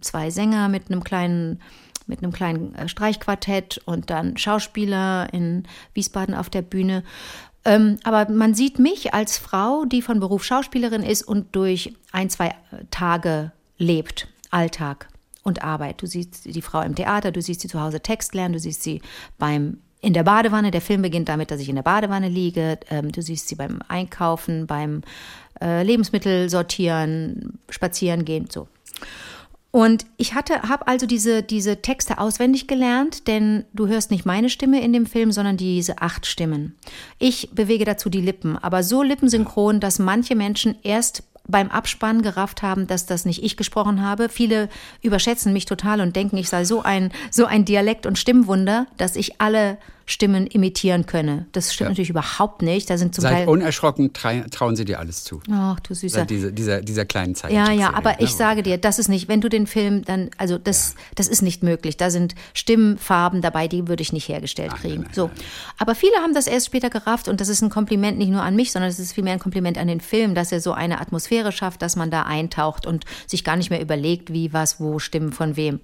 [0.00, 1.60] zwei Sänger mit einem kleinen
[2.08, 7.02] mit einem kleinen äh, Streichquartett und dann Schauspieler in Wiesbaden auf der Bühne.
[7.64, 12.30] Ähm, aber man sieht mich als Frau, die von Beruf Schauspielerin ist und durch ein,
[12.30, 12.54] zwei
[12.92, 15.08] Tage lebt, Alltag
[15.42, 16.02] und Arbeit.
[16.02, 18.82] Du siehst die Frau im Theater, du siehst sie zu Hause Text lernen, du siehst
[18.82, 19.00] sie
[19.38, 20.70] beim in der Badewanne.
[20.70, 22.78] Der Film beginnt damit, dass ich in der Badewanne liege.
[22.90, 25.02] Ähm, du siehst sie beim Einkaufen, beim
[25.60, 28.68] äh, Lebensmittel sortieren, spazieren gehen, so.
[29.72, 34.48] Und ich hatte, habe also diese, diese Texte auswendig gelernt, denn du hörst nicht meine
[34.48, 36.76] Stimme in dem Film, sondern diese acht Stimmen.
[37.18, 42.62] Ich bewege dazu die Lippen, aber so lippensynchron, dass manche Menschen erst beim Abspann gerafft
[42.62, 44.28] haben, dass das nicht ich gesprochen habe.
[44.28, 44.68] Viele
[45.02, 49.16] überschätzen mich total und denken, ich sei so ein, so ein Dialekt- und Stimmwunder, dass
[49.16, 51.46] ich alle Stimmen imitieren könne.
[51.50, 51.90] Das stimmt ja.
[51.90, 52.88] natürlich überhaupt nicht.
[52.88, 55.40] Da sind zum Seid Teil unerschrocken, trauen sie dir alles zu.
[55.50, 56.20] Ach, du süßer.
[56.20, 57.50] Seit dieser, dieser, dieser kleinen Zeit.
[57.50, 58.16] Ja, ja, aber ne?
[58.20, 61.00] ich sage dir, das ist nicht, wenn du den Film dann, also das, ja.
[61.16, 61.96] das ist nicht möglich.
[61.96, 65.02] Da sind Stimmfarben dabei, die würde ich nicht hergestellt nein, kriegen.
[65.02, 65.30] Nein, nein, so.
[65.76, 68.54] Aber viele haben das erst später gerafft und das ist ein Kompliment nicht nur an
[68.54, 71.50] mich, sondern es ist vielmehr ein Kompliment an den Film, dass er so eine Atmosphäre
[71.50, 75.32] schafft, dass man da eintaucht und sich gar nicht mehr überlegt, wie, was, wo, Stimmen
[75.32, 75.80] von wem.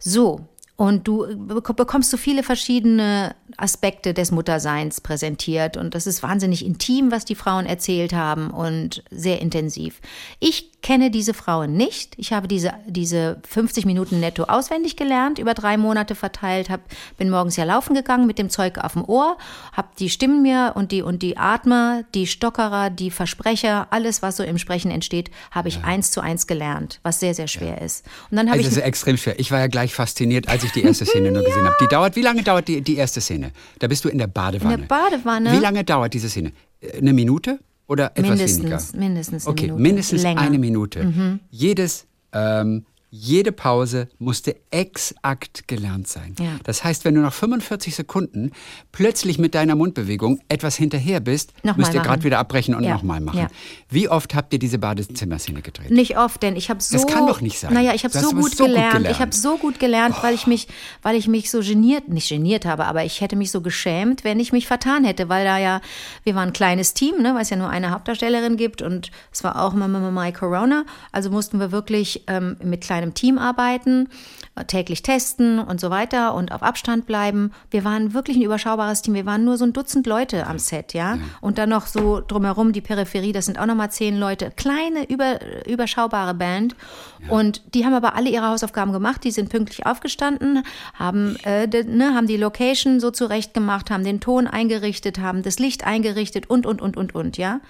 [0.00, 0.48] So,
[0.80, 5.76] und du bekommst so viele verschiedene Aspekte des Mutterseins präsentiert.
[5.76, 10.00] Und das ist wahnsinnig intim, was die Frauen erzählt haben und sehr intensiv.
[10.38, 12.14] Ich kenne diese Frauen nicht.
[12.16, 16.80] Ich habe diese, diese 50 Minuten netto auswendig gelernt, über drei Monate verteilt, hab,
[17.18, 19.36] bin morgens ja laufen gegangen mit dem Zeug auf dem Ohr,
[19.72, 24.36] habe die Stimmen mir und die, und die Atmer, die Stockerer, die Versprecher, alles, was
[24.36, 25.82] so im Sprechen entsteht, habe ich ja.
[25.82, 27.84] eins zu eins gelernt, was sehr, sehr schwer ja.
[27.84, 28.06] ist.
[28.30, 28.74] Und dann habe also ich.
[28.74, 29.38] Das ist extrem schwer.
[29.38, 31.76] Ich war ja gleich fasziniert, als ich die erste Szene nur gesehen habe.
[31.80, 33.52] Die dauert, wie lange dauert die, die erste Szene?
[33.78, 34.74] Da bist du in der Badewanne.
[34.74, 35.52] In der Badewanne.
[35.52, 36.52] Wie lange dauert diese Szene?
[36.96, 37.58] Eine Minute?
[37.86, 38.80] Oder etwas mindestens, weniger?
[38.98, 39.82] Mindestens eine okay, Minute.
[39.82, 40.40] mindestens Länger.
[40.40, 41.04] eine Minute.
[41.04, 41.40] Mhm.
[41.50, 46.36] Jedes ähm, jede Pause musste exakt gelernt sein.
[46.38, 46.56] Ja.
[46.62, 48.52] Das heißt, wenn du nach 45 Sekunden
[48.92, 52.94] plötzlich mit deiner Mundbewegung etwas hinterher bist, nochmal müsst ihr gerade wieder abbrechen und ja.
[52.94, 53.40] nochmal machen.
[53.40, 53.48] Ja.
[53.88, 55.90] Wie oft habt ihr diese Badezimmerszene gedreht?
[55.90, 56.96] Nicht oft, denn ich habe so.
[56.96, 57.74] Das kann doch nicht sein.
[57.74, 58.94] Naja, ich habe so, gut, so gelernt.
[58.94, 59.16] gelernt.
[59.16, 60.22] Ich habe so gut gelernt, oh.
[60.22, 60.68] weil ich mich,
[61.02, 64.38] weil ich mich so geniert, nicht geniert habe, aber ich hätte mich so geschämt, wenn
[64.38, 65.80] ich mich vertan hätte, weil da ja,
[66.22, 69.42] wir waren ein kleines Team, ne, weil es ja nur eine Hauptdarstellerin gibt und es
[69.42, 70.84] war auch Mama My Corona.
[71.10, 74.08] Also mussten wir wirklich ähm, mit kleinen kleinem Team arbeiten,
[74.56, 77.52] äh, täglich testen und so weiter und auf Abstand bleiben.
[77.70, 79.14] Wir waren wirklich ein überschaubares Team.
[79.14, 81.18] Wir waren nur so ein Dutzend Leute am Set, ja.
[81.40, 84.52] Und dann noch so drumherum die Peripherie, das sind auch nochmal zehn Leute.
[84.54, 86.76] Kleine, über, überschaubare Band.
[87.24, 87.32] Ja.
[87.32, 89.24] Und die haben aber alle ihre Hausaufgaben gemacht.
[89.24, 90.62] Die sind pünktlich aufgestanden,
[90.94, 95.42] haben, äh, de, ne, haben die Location so zurecht gemacht, haben den Ton eingerichtet, haben
[95.42, 97.60] das Licht eingerichtet und, und, und, und, und, ja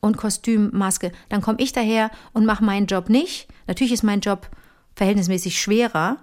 [0.00, 1.12] und Kostüm, Maske.
[1.28, 3.48] Dann komme ich daher und mache meinen Job nicht.
[3.66, 4.48] Natürlich ist mein Job
[4.98, 6.18] verhältnismäßig schwerer,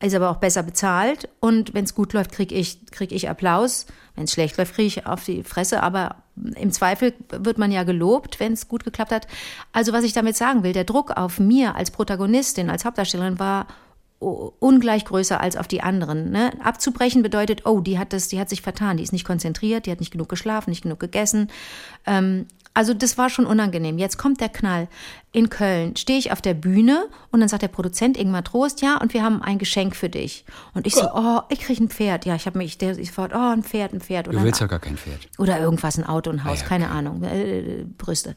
[0.00, 1.28] ist aber auch besser bezahlt.
[1.40, 3.86] Und wenn es gut läuft, kriege ich, krieg ich Applaus.
[4.14, 5.82] Wenn es schlecht läuft, kriege ich auf die Fresse.
[5.82, 6.16] Aber
[6.54, 9.26] im Zweifel wird man ja gelobt, wenn es gut geklappt hat.
[9.72, 13.66] Also was ich damit sagen will, der Druck auf mir als Protagonistin, als Hauptdarstellerin war
[14.20, 16.30] ungleich größer als auf die anderen.
[16.30, 16.50] Ne?
[16.62, 19.92] Abzubrechen bedeutet, oh, die hat das, die hat sich vertan, die ist nicht konzentriert, die
[19.92, 21.48] hat nicht genug geschlafen, nicht genug gegessen.
[22.04, 23.98] Ähm, also das war schon unangenehm.
[23.98, 24.88] Jetzt kommt der Knall.
[25.32, 28.98] In Köln stehe ich auf der Bühne und dann sagt der Produzent Ingmar Trost, ja,
[28.98, 30.44] und wir haben ein Geschenk für dich.
[30.74, 32.24] Und ich so, oh, ich kriege ein Pferd.
[32.24, 34.28] Ja, ich habe mich, der ich fort, oh, ein Pferd, ein Pferd.
[34.28, 35.28] Oder du willst ja gar kein Pferd.
[35.38, 36.94] Oder irgendwas, ein Auto, ein Haus, ah, ja, keine okay.
[36.94, 38.36] Ahnung, äh, Brüste.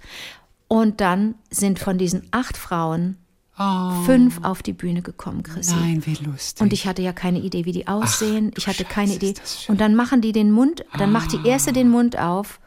[0.67, 3.17] Und dann sind von diesen acht Frauen
[3.61, 4.01] Oh.
[4.05, 5.75] fünf auf die Bühne gekommen, Chrissy.
[5.75, 6.61] Nein, wie lustig.
[6.61, 8.51] Und ich hatte ja keine Idee, wie die aussehen.
[8.51, 9.35] Ach, ich hatte Scheiße, keine Idee.
[9.67, 12.59] Und dann machen die den Mund, dann macht die erste den Mund auf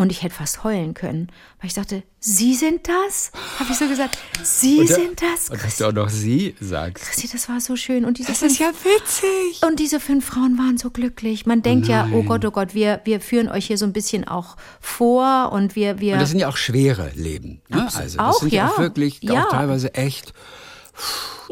[0.00, 1.28] Und ich hätte fast heulen können,
[1.60, 3.32] weil ich dachte, Sie sind das?
[3.58, 5.50] Habe ich so gesagt, Sie da, sind das?
[5.50, 7.04] Und dass du auch noch Sie sagst.
[7.04, 8.06] Christi, das war so schön.
[8.06, 9.60] Und diese Das fünf, ist ja witzig.
[9.68, 11.44] und diese fünf Frauen waren so glücklich.
[11.44, 14.26] Man denkt ja, oh Gott, oh Gott, wir, wir führen euch hier so ein bisschen
[14.26, 17.60] auch vor und wir, wir Und das sind ja auch schwere Leben.
[17.68, 17.82] Ne?
[17.94, 18.70] Also das Auch, sind ja, ja.
[18.70, 19.44] auch wirklich Ja.
[19.44, 20.32] auch teilweise echt,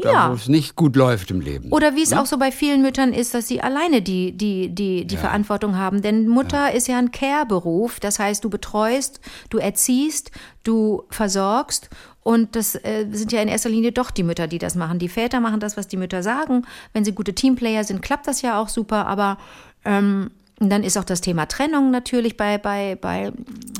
[0.01, 0.29] da, Ja.
[0.29, 1.71] wo es nicht gut läuft im Leben.
[1.71, 5.05] Oder wie es auch so bei vielen Müttern ist, dass sie alleine die, die, die,
[5.05, 6.01] die Verantwortung haben.
[6.01, 7.99] Denn Mutter ist ja ein Care-Beruf.
[7.99, 10.31] Das heißt, du betreust, du erziehst,
[10.63, 11.89] du versorgst.
[12.21, 14.99] Und das äh, sind ja in erster Linie doch die Mütter, die das machen.
[14.99, 16.65] Die Väter machen das, was die Mütter sagen.
[16.93, 19.07] Wenn sie gute Teamplayer sind, klappt das ja auch super.
[19.07, 19.37] Aber
[19.85, 23.31] ähm, dann ist auch das Thema Trennung natürlich bei, bei, bei,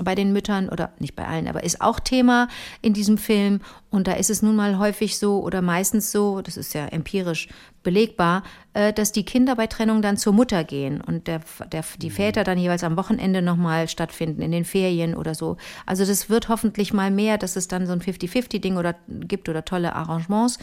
[0.02, 2.48] bei den Müttern oder nicht bei allen, aber ist auch Thema
[2.82, 3.60] in diesem Film.
[3.90, 7.50] Und da ist es nun mal häufig so oder meistens so, das ist ja empirisch
[7.84, 12.10] belegbar, äh, dass die Kinder bei Trennung dann zur Mutter gehen und der, der, die
[12.10, 15.58] Väter dann jeweils am Wochenende nochmal stattfinden, in den Ferien oder so.
[15.86, 19.66] Also das wird hoffentlich mal mehr, dass es dann so ein 50-50-Ding oder gibt oder
[19.66, 20.60] tolle Arrangements.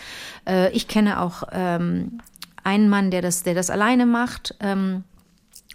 [0.49, 2.21] Äh, ich kenne auch ähm,
[2.65, 4.55] einen Mann, der das, der das alleine macht.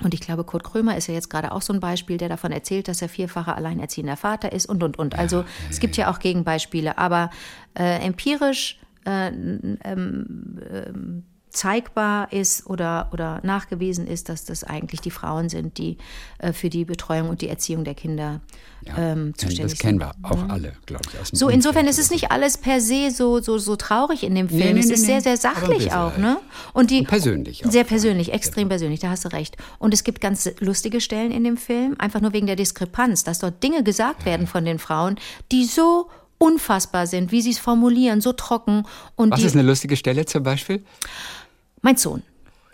[0.04, 2.52] Und ich glaube, Kurt Krömer ist ja jetzt gerade auch so ein Beispiel, der davon
[2.52, 5.18] erzählt, dass er vierfacher alleinerziehender Vater ist und, und, und.
[5.18, 7.30] Also es gibt ja auch Gegenbeispiele, aber
[7.78, 15.12] äh, empirisch äh, ähm, ähm, zeigbar ist oder, oder nachgewiesen ist, dass das eigentlich die
[15.12, 15.98] Frauen sind, die
[16.40, 18.40] äh, für die Betreuung und die Erziehung der Kinder
[18.98, 20.24] ähm, zuständig das kennen sind.
[20.24, 21.20] wir auch alle, glaube ich.
[21.20, 24.24] Aus dem So, insofern Umfeld ist es nicht alles per se so, so, so traurig
[24.24, 24.62] in dem Film.
[24.62, 26.38] Nee, nee, es nee, ist sehr, sehr sachlich auch, ne?
[26.74, 27.72] Und die Und persönlich auch.
[27.72, 29.58] Sehr persönlich, extrem persönlich, da hast du recht.
[29.78, 33.40] Und es gibt ganz lustige Stellen in dem Film, einfach nur wegen der Diskrepanz, dass
[33.40, 35.18] dort Dinge gesagt werden von den Frauen,
[35.52, 36.10] die so
[36.42, 38.84] unfassbar sind, wie sie es formulieren, so trocken.
[39.16, 40.84] Und Was ist eine lustige Stelle zum Beispiel?
[41.82, 42.24] Mein Sohn,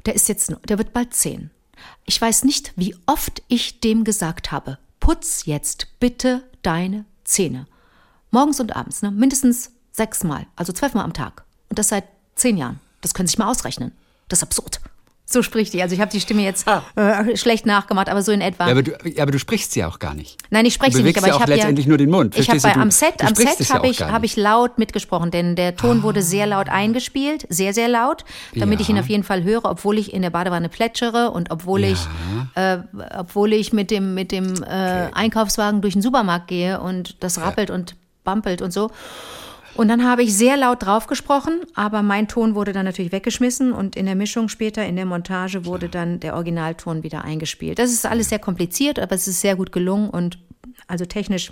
[0.05, 1.49] der ist jetzt, der wird bald zehn.
[2.05, 7.67] Ich weiß nicht, wie oft ich dem gesagt habe, putz jetzt bitte deine Zähne.
[8.31, 9.11] Morgens und abends, ne?
[9.11, 11.43] mindestens sechsmal, also zwölfmal am Tag.
[11.69, 12.79] Und das seit zehn Jahren.
[13.01, 13.91] Das können Sie sich mal ausrechnen.
[14.27, 14.81] Das ist absurd.
[15.29, 15.81] So spricht die.
[15.81, 18.65] Also ich habe die Stimme jetzt äh, schlecht nachgemacht, aber so in etwa.
[18.65, 20.37] Ja, aber, du, ja, aber du sprichst sie auch gar nicht.
[20.51, 22.37] Nein, ich spreche sie nicht, aber ja ich habe ja letztendlich nur den Mund.
[22.39, 24.23] Ich habe am Set, am Set ja habe auch ich, nicht.
[24.23, 28.23] ich laut mitgesprochen, denn der Ton wurde sehr laut eingespielt, sehr sehr laut,
[28.55, 29.01] damit ich ihn Ja.
[29.01, 31.99] auf jeden Fall höre, obwohl ich in der Badewanne plätschere und obwohl ich,
[32.55, 32.77] äh,
[33.17, 37.69] obwohl ich mit dem mit dem äh, Einkaufswagen durch den Supermarkt gehe und das rappelt
[37.69, 38.91] und bampelt und so.
[39.77, 43.71] Und dann habe ich sehr laut drauf gesprochen, aber mein Ton wurde dann natürlich weggeschmissen
[43.71, 47.77] und in der Mischung später, in der Montage, wurde dann der Originalton wieder eingespielt.
[47.77, 50.39] Das ist alles sehr kompliziert, aber es ist sehr gut gelungen und
[50.87, 51.51] also technisch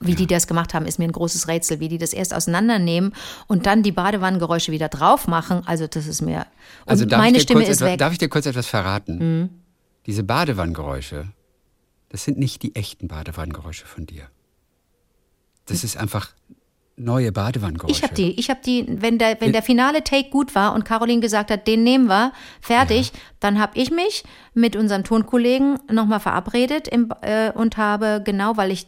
[0.00, 3.14] wie die das gemacht haben, ist mir ein großes Rätsel, wie die das erst auseinandernehmen
[3.46, 5.62] und dann die Badewannengeräusche wieder drauf machen.
[5.64, 6.40] Also das ist mir.
[6.40, 6.46] Und
[6.86, 7.94] Also darf, meine Stimme ist etwa, weg.
[7.94, 7.98] Mhm.
[7.98, 9.50] darf ich dir kurz etwas verraten?
[10.06, 11.28] Diese Badewannengeräusche,
[12.08, 14.28] das sind nicht die echten Badewannengeräusche von dir.
[15.66, 16.30] Das ist einfach
[16.96, 17.92] neue Badewannengeräusche.
[17.92, 20.84] Ich habe die, ich habe die, wenn der, wenn der finale Take gut war und
[20.84, 26.20] Caroline gesagt hat, den nehmen wir, fertig, dann habe ich mich mit unserem Tonkollegen nochmal
[26.20, 28.86] verabredet im, äh, und habe genau, weil ich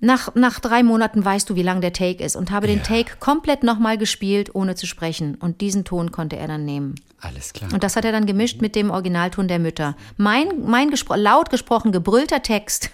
[0.00, 3.16] nach, nach drei Monaten weißt du, wie lang der Take ist und habe den Take
[3.18, 5.34] komplett nochmal gespielt, ohne zu sprechen.
[5.34, 6.94] Und diesen Ton konnte er dann nehmen.
[7.20, 7.72] Alles klar.
[7.72, 9.96] Und das hat er dann gemischt mit dem Originalton der Mütter.
[10.16, 12.90] Mein, mein gespro laut gesprochen, gebrüllter Text,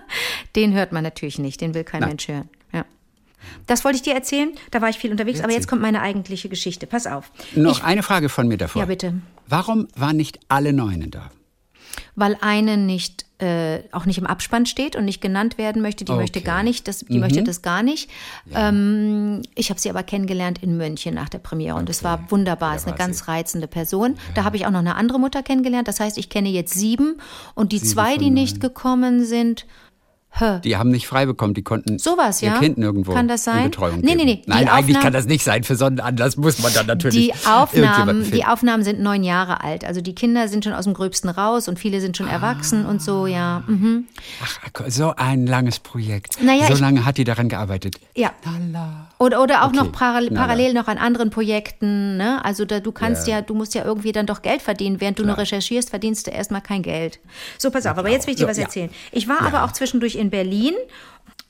[0.56, 2.10] den hört man natürlich nicht, den will kein Nein.
[2.10, 2.48] Mensch hören.
[2.72, 2.84] Ja.
[3.66, 6.48] Das wollte ich dir erzählen, da war ich viel unterwegs, aber jetzt kommt meine eigentliche
[6.48, 6.86] Geschichte.
[6.86, 7.30] Pass auf.
[7.54, 8.80] Noch eine Frage von mir davor.
[8.80, 9.14] Ja, bitte.
[9.46, 11.30] Warum waren nicht alle Neunen da?
[12.16, 16.12] Weil eine nicht, äh, auch nicht im Abspann steht und nicht genannt werden möchte, die
[16.12, 16.46] möchte Okay.
[16.46, 18.08] gar nicht, das, die möchte das gar nicht.
[18.54, 22.76] Ähm, ich habe sie aber kennengelernt in München nach der Premiere und es war wunderbar,
[22.76, 24.16] ist eine ganz reizende Person.
[24.34, 27.16] Da habe ich auch noch eine andere Mutter kennengelernt, das heißt, ich kenne jetzt sieben
[27.54, 29.66] und die zwei, von die nicht gekommen sind,
[30.38, 32.58] hä, Die haben nicht frei bekommen, die konnten Sowas, ihr ja?
[32.58, 33.58] Kind nirgendwo Kann das sein?
[33.58, 34.16] in Betreuung Nee, geben.
[34.18, 34.42] nee, nee.
[34.44, 35.64] Die Nein, eigentlich Aufnahmen- kann das nicht sein.
[35.64, 39.62] Für so einen Anlass muss man dann natürlich Die Aufnahmen, die Aufnahmen sind neun Jahre
[39.62, 39.84] alt.
[39.84, 43.00] Also die Kinder sind schon aus dem Gröbsten raus und viele sind schon erwachsen und
[43.02, 43.62] so, ja.
[43.66, 44.04] Mhm.
[44.42, 46.42] Ach, so ein langes Projekt.
[46.42, 48.00] Naja, so lange hat die daran gearbeitet.
[48.16, 48.30] Ja.
[48.44, 49.08] Lala.
[49.18, 52.16] Oder, oder auch Okay, noch paral na, parallel noch an anderen Projekten.
[52.16, 52.44] Ne?
[52.44, 53.36] Also da, du kannst ja.
[53.36, 53.42] Ja.
[53.42, 55.00] du musst ja irgendwie dann doch Geld verdienen.
[55.00, 57.20] Während du nur recherchierst, verdienst du erstmal kein Geld.
[57.58, 58.64] So, pass auf, aber jetzt will ich dir So, was ja.
[58.64, 58.90] erzählen.
[59.12, 60.74] Ich war aber auch zwischendurch in Berlin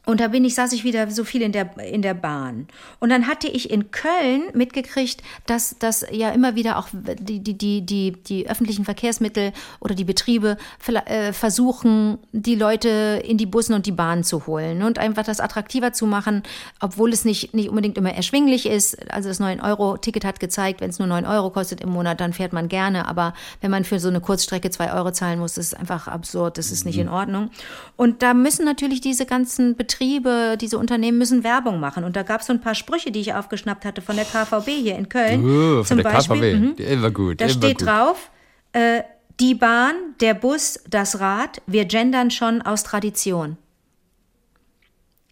[0.06, 2.68] Und da bin ich, saß ich wieder so viel in der, in der Bahn.
[3.00, 7.56] Und dann hatte ich in Köln mitgekriegt, dass, dass ja immer wieder auch die, die,
[7.56, 10.58] die, die, die öffentlichen Verkehrsmittel oder die Betriebe
[11.06, 15.40] äh, versuchen, die Leute in die Bussen und die Bahnen zu holen und einfach das
[15.40, 16.42] attraktiver zu machen,
[16.80, 19.10] obwohl es nicht, nicht unbedingt immer erschwinglich ist.
[19.10, 22.52] Also das 9-Euro-Ticket hat gezeigt, wenn es nur 9 Euro kostet im Monat, dann fährt
[22.52, 23.08] man gerne.
[23.08, 26.70] Aber wenn man für so eine Kurzstrecke 2 Euro zahlen muss, ist einfach absurd, das
[26.70, 27.50] ist nicht in Ordnung.
[27.96, 32.04] Und da müssen natürlich diese ganzen Betriebe Betriebe, diese Unternehmen müssen Werbung machen.
[32.04, 34.68] Und da gab es so ein paar Sprüche, die ich aufgeschnappt hatte von der KVB
[34.70, 35.44] hier in Köln.
[35.44, 36.58] Uh, zum der Beispiel.
[36.74, 36.80] KVB.
[36.80, 36.84] Mhm.
[36.84, 37.40] Immer gut.
[37.40, 37.86] Da immer steht gut.
[37.86, 38.30] drauf,
[38.72, 39.02] äh,
[39.40, 43.56] die Bahn, der Bus, das Rad, wir gendern schon aus Tradition.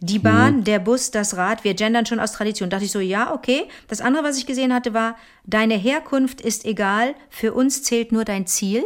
[0.01, 0.65] Die Bahn, Mhm.
[0.65, 2.71] der Bus, das Rad, wir gendern schon aus Tradition.
[2.71, 3.69] Da dachte ich so, ja, okay.
[3.89, 8.25] Das andere, was ich gesehen hatte, war, deine Herkunft ist egal, für uns zählt nur
[8.25, 8.85] dein Ziel.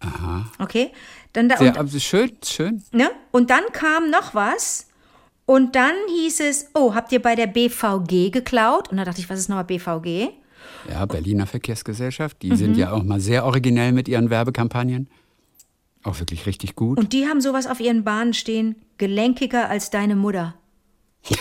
[0.00, 0.46] Aha.
[0.58, 0.90] Okay.
[1.32, 2.82] Dann da, Sehr, und, schön, schön.
[2.92, 3.10] Ne?
[3.30, 4.88] Und dann kam noch was.
[5.46, 8.90] Und dann hieß es, oh, habt ihr bei der BVG geklaut?
[8.90, 10.28] Und da dachte ich, was ist nochmal BVG?
[10.88, 12.56] Ja, Berliner Verkehrsgesellschaft, die Mhm.
[12.56, 15.08] sind ja auch mal sehr originell mit ihren Werbekampagnen.
[16.04, 16.98] Auch wirklich richtig gut.
[16.98, 20.54] Und die haben sowas auf ihren Bahnen stehen, gelenkiger als deine Mutter.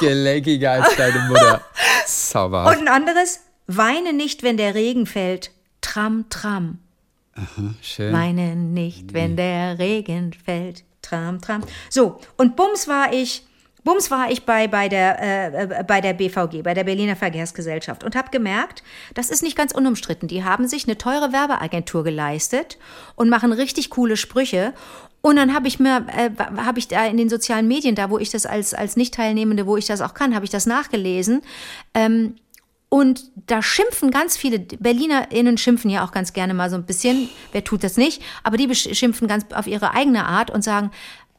[0.00, 1.60] Gelenkiger als deine Mutter.
[2.06, 2.78] Zauberhaft.
[2.80, 5.50] Und ein anderes, weine nicht, wenn der Regen fällt.
[5.86, 6.78] Tram, tram.
[7.80, 8.12] Schön.
[8.12, 10.82] Weine nicht, wenn der Regen fällt.
[11.00, 11.62] Tram, tram.
[11.88, 13.46] So, und bums war ich,
[13.84, 18.02] bums war ich bei, bei, der, äh, äh, bei der BVG, bei der Berliner Verkehrsgesellschaft
[18.02, 18.82] und habe gemerkt,
[19.14, 20.26] das ist nicht ganz unumstritten.
[20.26, 22.78] Die haben sich eine teure Werbeagentur geleistet
[23.14, 24.74] und machen richtig coole Sprüche.
[25.20, 28.18] Und dann habe ich mir, äh, habe ich da in den sozialen Medien, da wo
[28.18, 31.42] ich das als, als Nicht-Teilnehmende, wo ich das auch kann, habe ich das nachgelesen.
[31.94, 32.34] Ähm,
[32.88, 37.28] und da schimpfen ganz viele, BerlinerInnen schimpfen ja auch ganz gerne mal so ein bisschen,
[37.52, 40.90] wer tut das nicht, aber die schimpfen ganz auf ihre eigene Art und sagen,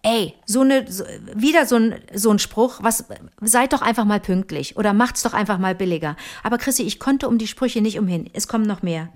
[0.03, 3.05] ey, so eine, so, wieder so ein, so ein Spruch, was,
[3.41, 6.15] seid doch einfach mal pünktlich oder macht's doch einfach mal billiger.
[6.43, 8.29] Aber Chrissy, ich konnte um die Sprüche nicht umhin.
[8.33, 9.09] Es kommen noch mehr.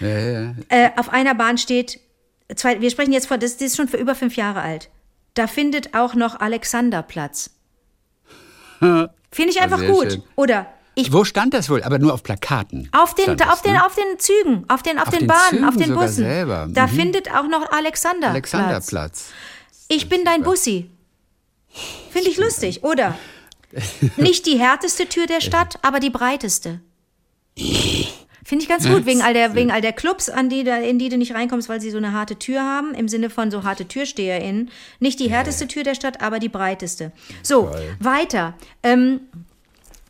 [0.00, 0.54] Ja, ja.
[0.68, 2.00] Äh, auf einer Bahn steht,
[2.54, 4.90] zwei, wir sprechen jetzt von, das, das ist schon für über fünf Jahre alt.
[5.34, 7.50] Da findet auch noch Alexander Platz.
[8.80, 10.12] Finde ich einfach gut.
[10.12, 10.22] schön.
[10.36, 10.66] Oder
[10.98, 11.82] ich Wo stand das wohl?
[11.82, 12.88] Aber nur auf Plakaten.
[12.92, 13.86] Auf den, stand auf, das, den, ne?
[13.86, 16.24] auf den Zügen, auf den, auf, Auf den, den Bahnen, Zügen auf den Bussen.
[16.24, 16.68] selber.
[16.70, 16.90] Da Mhm.
[16.90, 18.18] findet auch noch Alexander.
[18.30, 18.34] Platz.
[18.34, 19.30] Alexanderplatz.
[19.88, 20.90] Ich bin dein Bussi.
[22.10, 23.16] Finde ich lustig, oder?
[24.16, 26.80] Nicht die härteste Tür der Stadt, aber die breiteste.
[28.44, 30.98] Finde ich ganz gut, wegen all, der, wegen all der Clubs, an die, da- in
[30.98, 33.62] die du nicht reinkommst, weil sie so eine harte Tür haben, im Sinne von so
[33.62, 34.70] harte TürsteherInnen.
[35.00, 37.12] Nicht die härteste Tür der Stadt, aber die breiteste.
[37.42, 38.54] So, weiter.
[38.82, 39.20] Ähm,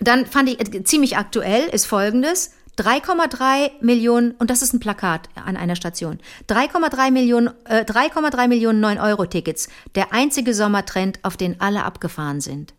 [0.00, 2.52] dann fand ich äh, ziemlich aktuell ist folgendes.
[2.78, 6.20] 3,3 Millionen, und das ist ein Plakat an einer Station.
[6.48, 9.68] 3,3 Millionen, äh, 3,3 Millionen 9-Euro-Tickets.
[9.96, 12.74] Der einzige Sommertrend, auf den alle abgefahren sind.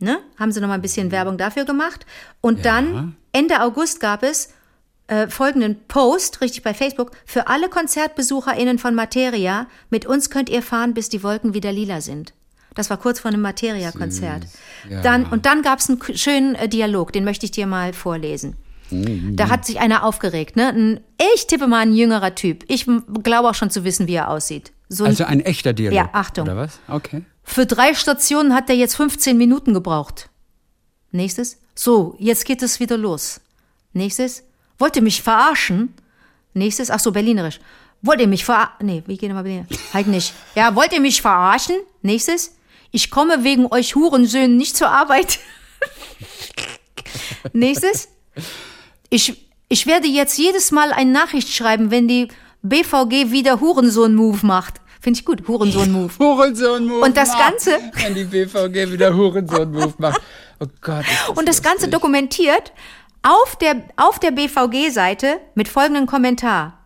[0.00, 0.18] Ne?
[0.38, 2.04] Haben sie noch mal ein bisschen Werbung dafür gemacht.
[2.40, 4.50] Und dann, Ende August gab es
[5.08, 10.62] äh, folgenden Post, richtig bei Facebook, für alle KonzertbesucherInnen von Materia, mit uns könnt ihr
[10.62, 12.32] fahren, bis die Wolken wieder lila sind.
[12.78, 14.44] Das war kurz vor einem Materia-Konzert.
[14.88, 15.00] Ja.
[15.02, 18.54] Dann, und dann gab es einen schönen äh, Dialog, den möchte ich dir mal vorlesen.
[18.90, 20.54] Da hat sich einer aufgeregt.
[20.54, 20.68] Ne?
[20.68, 21.00] Ein,
[21.34, 22.64] ich tippe mal ein jüngerer Typ.
[22.68, 22.86] Ich
[23.24, 24.70] glaube auch schon zu wissen, wie er aussieht.
[24.88, 25.96] So ein, Also ein echter Dialog.
[25.96, 26.44] Ja, Achtung.
[26.44, 26.78] Oder was?
[26.86, 27.22] Okay.
[27.42, 30.30] für drei Stationen hat er jetzt 15 Minuten gebraucht.
[31.10, 31.58] Nächstes.
[31.74, 33.40] So, jetzt geht es wieder los.
[33.92, 34.44] Nächstes.
[34.78, 35.94] Wollt ihr mich verarschen?
[36.54, 36.92] Nächstes.
[36.92, 37.58] Ach so, berlinerisch.
[38.02, 38.86] Wollt ihr mich verarschen?
[38.86, 39.66] Nee, wie geht nochmal Berliner?
[39.92, 40.32] Halt nicht.
[40.54, 41.74] Ja, wollt ihr mich verarschen?
[42.02, 42.54] Nächstes.
[42.90, 45.38] Ich komme wegen euch Hurensöhnen nicht zur Arbeit.
[47.52, 48.08] Nächstes.
[49.10, 52.28] Ich, ich werde jetzt jedes Mal eine Nachricht schreiben, wenn die
[52.62, 54.80] BVG wieder Hurensohn-Move macht.
[55.00, 56.12] Finde ich gut, Hurensohn-Move.
[56.18, 57.04] Hurensohn-Move.
[57.04, 60.20] Und das Ganze- Wenn die BVG wieder Hurensohn-Move macht.
[60.60, 61.04] Oh Gott.
[61.04, 62.72] ist Und das Ganze dokumentiert
[63.22, 66.78] auf der, auf der BVG-Seite mit folgendem Kommentar.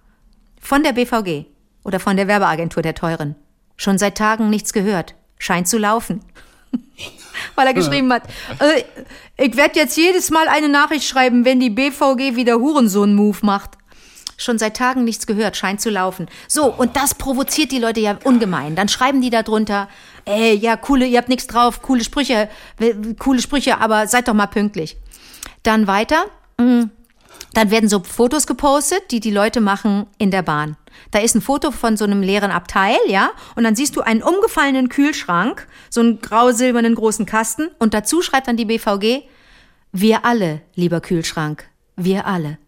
[0.61, 1.47] Von der BVG
[1.85, 3.35] oder von der Werbeagentur der Teuren.
[3.77, 5.15] Schon seit Tagen nichts gehört.
[5.43, 6.21] Scheint zu laufen.
[7.57, 8.23] Weil er geschrieben hat,
[8.61, 8.85] äh,
[9.37, 13.71] ich werde jetzt jedes Mal eine Nachricht schreiben, wenn die BVG wieder Hurensohn-Move macht.
[14.37, 16.29] Schon seit Tagen nichts gehört, scheint zu laufen.
[16.47, 18.77] So, und das provoziert die Leute ja ungemein.
[18.77, 19.89] Dann schreiben die da drunter,
[20.27, 22.49] ey, ja, coole, ihr habt nichts drauf, coole Sprüche,
[23.19, 24.97] coole Sprüche, aber seid doch mal pünktlich.
[25.65, 26.27] Dann weiter.
[26.59, 26.85] mm,
[27.55, 30.77] Dann werden so Fotos gepostet, die die Leute machen in der Bahn.
[31.11, 34.23] Da ist ein Foto von so einem leeren Abteil, ja, und dann siehst du einen
[34.23, 39.23] umgefallenen Kühlschrank, so einen grau-silbernen großen Kasten, und dazu schreibt dann die BVG,
[39.93, 42.59] wir alle, lieber Kühlschrank, wir alle.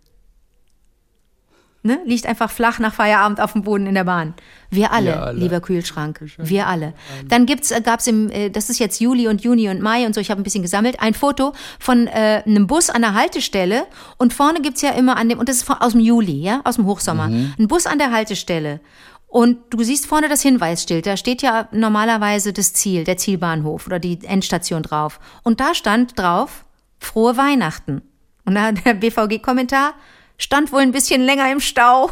[1.86, 2.00] Ne?
[2.06, 4.32] Liegt einfach flach nach Feierabend auf dem Boden in der Bahn.
[4.70, 5.38] Wir alle, Wir alle.
[5.38, 6.18] lieber Kühlschrank.
[6.38, 6.94] Wir alle.
[7.28, 10.14] Dann gibt's, äh, gab's im, äh, das ist jetzt Juli und Juni und Mai und
[10.14, 13.84] so, ich habe ein bisschen gesammelt, ein Foto von äh, einem Bus an der Haltestelle
[14.16, 16.76] und vorne gibt's ja immer an dem, und das ist aus dem Juli, ja, aus
[16.76, 18.80] dem Hochsommer, ein Bus an der Haltestelle.
[19.26, 23.98] Und du siehst vorne das Hinweisschild, da steht ja normalerweise das Ziel, der Zielbahnhof oder
[23.98, 25.20] die Endstation drauf.
[25.42, 26.64] Und da stand drauf,
[26.98, 28.00] frohe Weihnachten.
[28.46, 29.94] Und da hat der BVG-Kommentar,
[30.38, 32.10] stand wohl ein bisschen länger im Stau.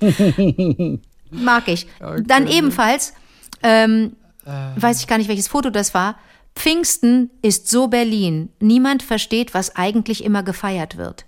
[1.30, 1.86] Mag ich.
[2.24, 3.14] Dann ebenfalls,
[3.62, 6.18] ähm, weiß ich gar nicht, welches Foto das war.
[6.54, 8.50] Pfingsten ist so Berlin.
[8.60, 11.26] Niemand versteht, was eigentlich immer gefeiert wird.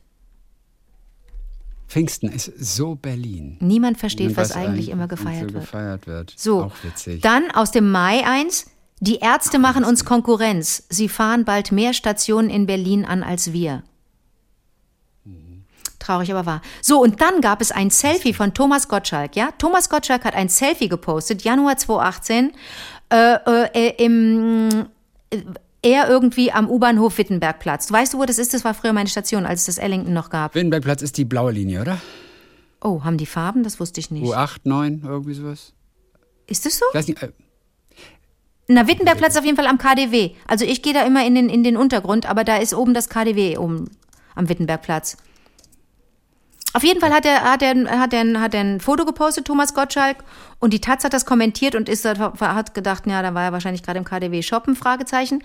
[1.89, 3.57] Pfingsten ist so Berlin.
[3.61, 5.65] Niemand versteht, Und was eigentlich immer gefeiert so wird.
[5.65, 6.35] gefeiert wird.
[6.37, 7.23] So, Auch witzig.
[7.23, 8.67] dann aus dem Mai eins.
[9.01, 10.85] Die Ärzte machen uns Konkurrenz.
[10.89, 13.83] Sie fahren bald mehr Stationen in Berlin an als wir.
[15.99, 16.63] Traurig, aber wahr.
[16.83, 19.51] So, und dann gab es ein Selfie von Thomas Gottschalk, ja?
[19.59, 22.53] Thomas Gottschalk hat ein Selfie gepostet, Januar 2018,
[23.13, 23.35] äh,
[23.75, 24.87] äh, im,
[25.31, 25.39] äh,
[25.83, 27.91] er irgendwie am U-Bahnhof Wittenbergplatz.
[27.91, 28.55] Weißt du, wo das ist?
[28.55, 30.55] Das war früher meine Station, als es das Ellington noch gab.
[30.55, 31.99] Wittenbergplatz ist die blaue Linie, oder?
[32.81, 33.63] Oh, haben die Farben?
[33.63, 34.25] Das wusste ich nicht.
[34.25, 35.73] U8, 9, irgendwie sowas.
[36.47, 36.85] Ist das so?
[36.91, 37.23] Ich weiß nicht.
[37.23, 37.31] Äh,
[38.69, 40.33] Na, Wittenbergplatz auf jeden Fall am KDW.
[40.47, 43.09] Also ich gehe da immer in den, in den Untergrund, aber da ist oben das
[43.09, 43.91] KDW oben
[44.37, 45.17] am Wittenbergplatz.
[46.73, 49.73] Auf jeden Fall hat er, hat er, hat er, hat er ein Foto gepostet, Thomas
[49.73, 50.19] Gottschalk,
[50.59, 53.83] und die Taz hat das kommentiert und ist, hat gedacht, ja, da war er wahrscheinlich
[53.83, 55.43] gerade im KDW shoppen, Fragezeichen.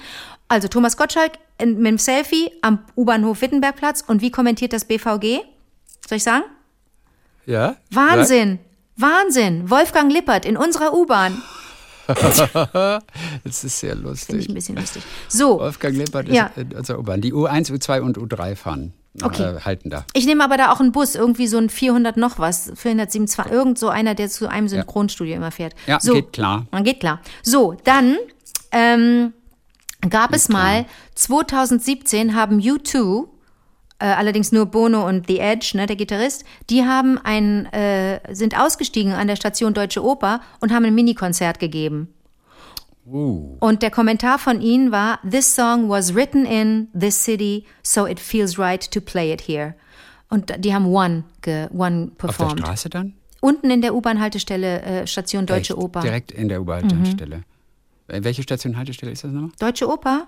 [0.50, 5.40] Also Thomas Gottschalk in- mit dem Selfie am U-Bahnhof Wittenbergplatz und wie kommentiert das BVG?
[6.08, 6.44] Soll ich sagen?
[7.46, 7.76] ja?
[7.92, 8.60] Wahnsinn!
[8.98, 9.70] Wahnsinn!
[9.70, 11.42] Wolfgang Lippert in unserer U-Bahn.
[13.44, 14.50] Das ist sehr Finde ich lustig.
[14.50, 15.04] ein bisschen lustig.
[15.28, 16.48] So, Wolfgang Lippert Ja.
[16.48, 17.22] ist in unserer U-Bahn.
[17.22, 18.94] Die U1, U2 und U3 fahren.
[19.22, 19.44] Okay.
[19.58, 20.06] Äh, halten da.
[20.14, 23.78] Ich nehme aber da auch einen Bus, irgendwie so ein 400 noch was, 427, irgend
[23.78, 25.74] so einer, der zu einem Synchronstudio immer fährt.
[25.86, 26.66] Ja, so, geht klar.
[26.72, 27.20] Man geht klar.
[27.44, 28.18] So, dann
[28.72, 29.34] ähm,
[30.10, 33.28] gab es mal, 2017 haben U2,
[34.02, 38.60] äh, allerdings nur Bono und The Edge, ne, der Gitarrist, die haben ein, äh, sind
[38.60, 42.10] ausgestiegen an der Station Deutsche Oper und haben ein Minikonzert gegeben.
[43.06, 43.58] Uh.
[43.60, 48.20] Und der Kommentar von ihnen war, This song was written in this city, so it
[48.20, 49.76] feels right to play it here.
[50.30, 52.50] Und die haben One, ge, one Auf der.
[52.50, 53.14] Straße dann?
[53.40, 55.84] Unten in der U-Bahn-Haltestelle, äh, Station Deutsche Echt?
[55.84, 56.00] Oper.
[56.00, 56.06] Mhm.
[56.06, 57.44] Direkt in der U-Bahn-Haltestelle.
[58.08, 59.52] Äh, Welche Station Haltestelle ist das nochmal?
[59.60, 60.28] Deutsche Oper?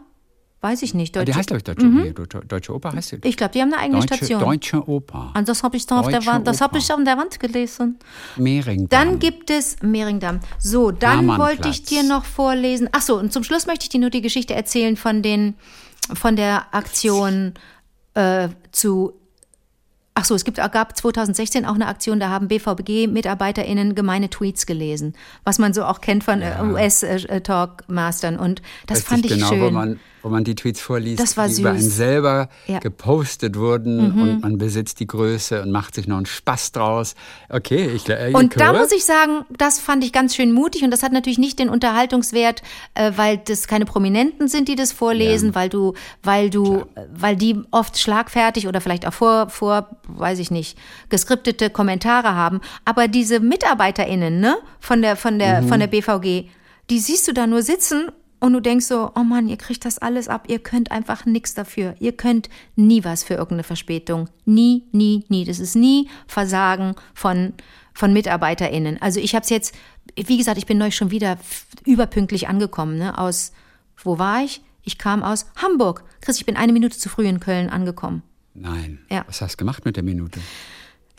[0.63, 1.17] Weiß ich nicht.
[1.17, 3.19] Ah, Die Deutsche, heißt, glaube ich, Deutsche, nee, Deutsche, Deutsche Oper heißt sie.
[3.21, 4.39] ich glaube, die haben eine eigene Deutsche, Station.
[4.39, 5.33] Deutsche Oper.
[5.37, 7.99] Und das habe ich dann auf der Wand, das habe ich an der Wand gelesen.
[8.37, 8.87] Mehringdamm.
[9.09, 10.39] Dann gibt es Mehringdamm.
[10.59, 12.87] So, dann wollte ich dir noch vorlesen.
[12.93, 15.55] Ach so, und zum Schluss möchte ich dir nur die Geschichte erzählen von den
[16.13, 17.55] von der Aktion
[18.13, 19.13] äh, zu
[20.15, 25.15] Ach so, es gibt, gab 2016 auch eine Aktion, da haben BVG-MitarbeiterInnen gemeine Tweets gelesen,
[25.43, 28.37] was man so auch kennt von äh, US-Talkmastern.
[28.37, 29.99] Und das Weiß fand ich genau, schön.
[30.23, 32.77] Wo man, die Tweets vorliest, Das war die über einen selber Ja.
[32.77, 32.79] Mhm.
[32.79, 37.13] gepostet wurden und man besitzt die Größe und macht sich noch einen Spaß draus.
[37.49, 40.91] Okay, ich äh, Und da muss ich sagen, das fand ich ganz schön mutig und
[40.91, 42.61] das hat natürlich nicht den Unterhaltungswert,
[42.95, 45.55] äh, weil das keine Prominenten sind, die das vorlesen, Ja.
[45.55, 50.39] weil du, weil du, äh, weil die oft schlagfertig oder vielleicht auch vor, vor, weiß
[50.39, 50.77] ich nicht,
[51.09, 52.61] geskriptete Kommentare haben.
[52.85, 55.67] Aber diese MitarbeiterInnen, ne, von der, von der, Mhm.
[55.67, 56.49] von der BVG,
[56.89, 58.07] die siehst du da nur sitzen
[58.43, 61.53] und du denkst so, oh Mann, ihr kriegt das alles ab, ihr könnt einfach nichts
[61.53, 61.95] dafür.
[61.99, 64.27] Ihr könnt nie was für irgendeine Verspätung.
[64.43, 65.45] Nie, nie, nie.
[65.45, 67.53] Das ist nie Versagen von,
[67.93, 69.01] von MitarbeiterInnen.
[69.01, 69.73] Also ich habe es jetzt,
[70.17, 71.37] wie gesagt, ich bin neulich schon wieder
[71.85, 73.53] überpünktlich angekommen, ne, aus,
[73.95, 74.61] wo war ich?
[74.83, 76.03] Ich kam aus Hamburg.
[76.19, 78.23] Chris, ich bin eine Minute zu früh in Köln angekommen.
[78.53, 78.99] Nein.
[79.09, 79.23] Ja.
[79.25, 80.41] Was hast du gemacht mit der Minute?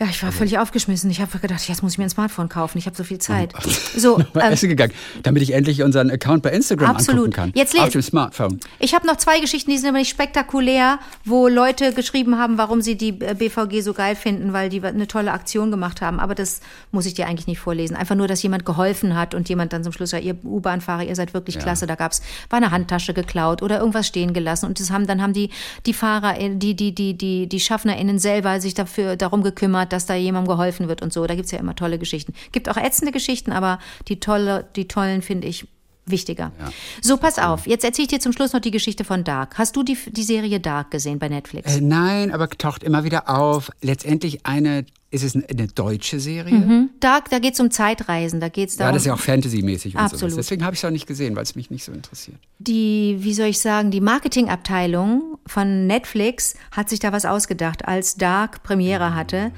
[0.01, 1.09] Ja, ich war völlig aufgeschmissen.
[1.09, 2.79] Ich habe gedacht, jetzt muss ich mir ein Smartphone kaufen.
[2.79, 3.53] Ich habe so viel Zeit.
[3.97, 7.27] So, ähm, essen gegangen, damit ich endlich unseren Account bei Instagram Absolut.
[7.27, 7.53] angucken kann.
[7.55, 8.59] Jetzt Auf dem Smartphone.
[8.81, 12.83] Ich habe noch zwei Geschichten, die sind aber nicht spektakulär, wo Leute geschrieben haben, warum
[12.83, 16.19] sie die äh, BVG so geil finden, weil die eine tolle Aktion gemacht haben.
[16.19, 17.95] Aber das muss ich dir eigentlich nicht vorlesen.
[17.95, 21.15] Einfach nur, dass jemand geholfen hat und jemand dann zum Schluss, ja, ihr U-Bahn-Fahrer, ihr
[21.15, 21.87] seid wirklich klasse.
[21.87, 24.67] Da gab's, war eine Handtasche geklaut oder irgendwas stehen gelassen.
[24.67, 25.51] Und das haben, dann haben die,
[25.87, 30.07] die Fahrer, äh, die, die, die, die, die SchaffnerInnen selber sich dafür, darum gekümmert, dass
[30.07, 31.27] da jemandem geholfen wird und so.
[31.27, 32.35] Da gibt's ja immer tolle Geschichten.
[32.53, 35.67] Gibt auch ätzende Geschichten, aber die tolle, die tollen finde ich
[36.07, 36.53] wichtiger.
[37.01, 37.67] So, pass auf.
[37.67, 39.59] Jetzt erzähle ich dir zum Schluss noch die Geschichte von Dark.
[39.59, 41.77] Hast du die, die Serie Dark gesehen bei Netflix?
[41.77, 43.71] Äh, nein, aber taucht immer wieder auf.
[43.81, 46.89] Letztendlich eine, ist es eine, deutsche Serie?
[47.01, 48.41] Dark, da geht's um Zeitreisen.
[48.41, 50.33] Da geht's Ja, darum, das ist ja auch Fantasy-mäßig und Absolut.
[50.33, 50.35] sowas.
[50.47, 52.37] Deswegen habe ich es auch nicht gesehen, weil es mich nicht so interessiert.
[52.59, 58.17] die, wie soll ich sagen, die Marketingabteilung von Netflix hat sich da was ausgedacht, als
[58.17, 59.53] Dark Premiere hatte.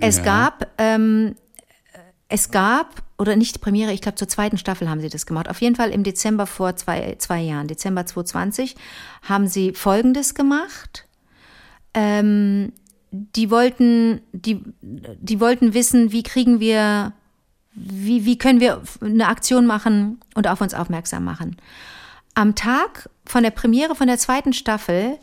[0.00, 0.22] Es Ja.
[0.22, 1.34] gab, ähm,
[2.28, 5.48] es gab, oder nicht Premiere, ich glaube zur zweiten Staffel haben sie das gemacht.
[5.48, 8.76] Auf jeden Fall im Dezember vor zwei, zwei Jahren, Dezember 2020,
[9.22, 11.06] haben sie Folgendes gemacht.
[11.94, 12.72] Ähm,
[13.34, 17.12] die wollten, die, die wollten wissen, wie kriegen wir,
[17.74, 21.56] wie, wie können wir eine Aktion machen und auf uns aufmerksam machen.
[22.34, 25.18] Am Tag von der Premiere von der zweiten Staffel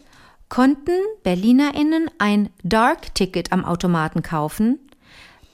[0.50, 0.92] konnten
[1.24, 4.80] BerlinerInnen ein Dark-Ticket am Automaten kaufen,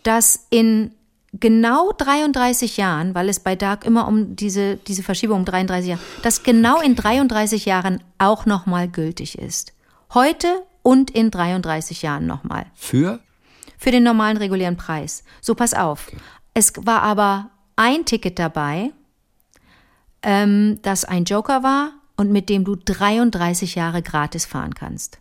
[0.04, 0.92] das in
[1.34, 6.02] genau 33 Jahren, weil es bei Dark immer um diese, diese Verschiebung um 33 Jahre,
[6.24, 9.74] das genau in 33 Jahren auch nochmal gültig ist.
[10.14, 12.66] Heute und in 33 Jahren nochmal.
[12.76, 13.20] Für?
[13.78, 15.24] Für den normalen regulären Preis.
[15.42, 16.12] So, pass auf.
[16.54, 18.92] Es war aber ein Ticket dabei,
[20.22, 25.20] ähm, das ein Joker war und mit dem du 33 Jahre gratis fahren kannst.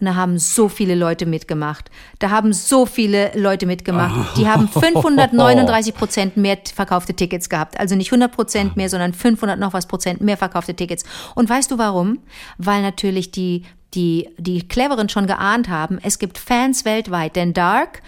[0.00, 1.90] Und da haben so viele Leute mitgemacht.
[2.18, 4.36] Da haben so viele Leute mitgemacht.
[4.36, 7.78] Die haben 539 Prozent mehr verkaufte Tickets gehabt.
[7.78, 11.04] Also nicht 100 Prozent mehr, sondern 500 noch was Prozent mehr verkaufte Tickets.
[11.34, 12.18] Und weißt du warum?
[12.58, 13.62] Weil natürlich die,
[13.94, 17.36] die, die Cleveren schon geahnt haben, es gibt Fans weltweit.
[17.36, 18.02] Denn Dark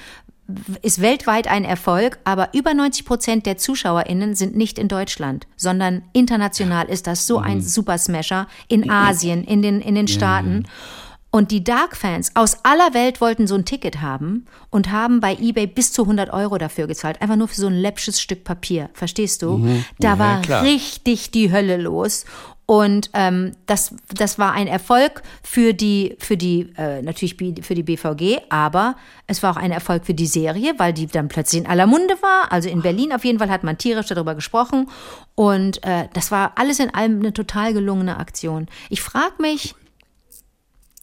[0.83, 6.03] ist weltweit ein Erfolg, aber über 90 Prozent der ZuschauerInnen sind nicht in Deutschland, sondern
[6.13, 10.65] international ist das so ein Super Smasher in Asien, in den, in den Staaten.
[11.33, 15.67] Und die Dark-Fans aus aller Welt wollten so ein Ticket haben und haben bei eBay
[15.67, 17.21] bis zu 100 Euro dafür gezahlt.
[17.21, 18.89] Einfach nur für so ein läppsches Stück Papier.
[18.95, 19.59] Verstehst du?
[19.99, 20.63] Da Ja, war klar.
[20.63, 22.25] richtig die Hölle los.
[22.67, 27.83] Und ähm, das, das war ein Erfolg für die, für die äh, natürlich für die
[27.85, 28.97] BVG, aber
[29.29, 32.21] es war auch ein Erfolg für die Serie, weil die dann plötzlich in aller Munde
[32.23, 32.51] war.
[32.51, 34.91] Also in Berlin auf jeden Fall hat man tierisch darüber gesprochen.
[35.37, 38.67] Und äh, das war alles in allem eine total gelungene Aktion.
[38.91, 39.77] Ich frage mich,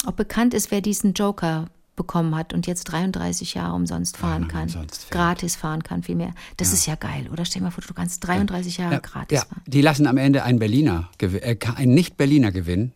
[0.05, 4.63] ob bekannt ist, wer diesen Joker bekommen hat und jetzt 33 Jahre umsonst fahren kann.
[4.63, 6.31] umsonst gratis fahren kann, vielmehr.
[6.57, 7.45] Das ist ja geil, oder?
[7.45, 9.61] Stell dir mal vor, du kannst 33 Jahre gratis Ja, fahren.
[9.67, 12.93] die lassen am Ende einen Berliner, äh, einen Nicht-Berliner gewinnen.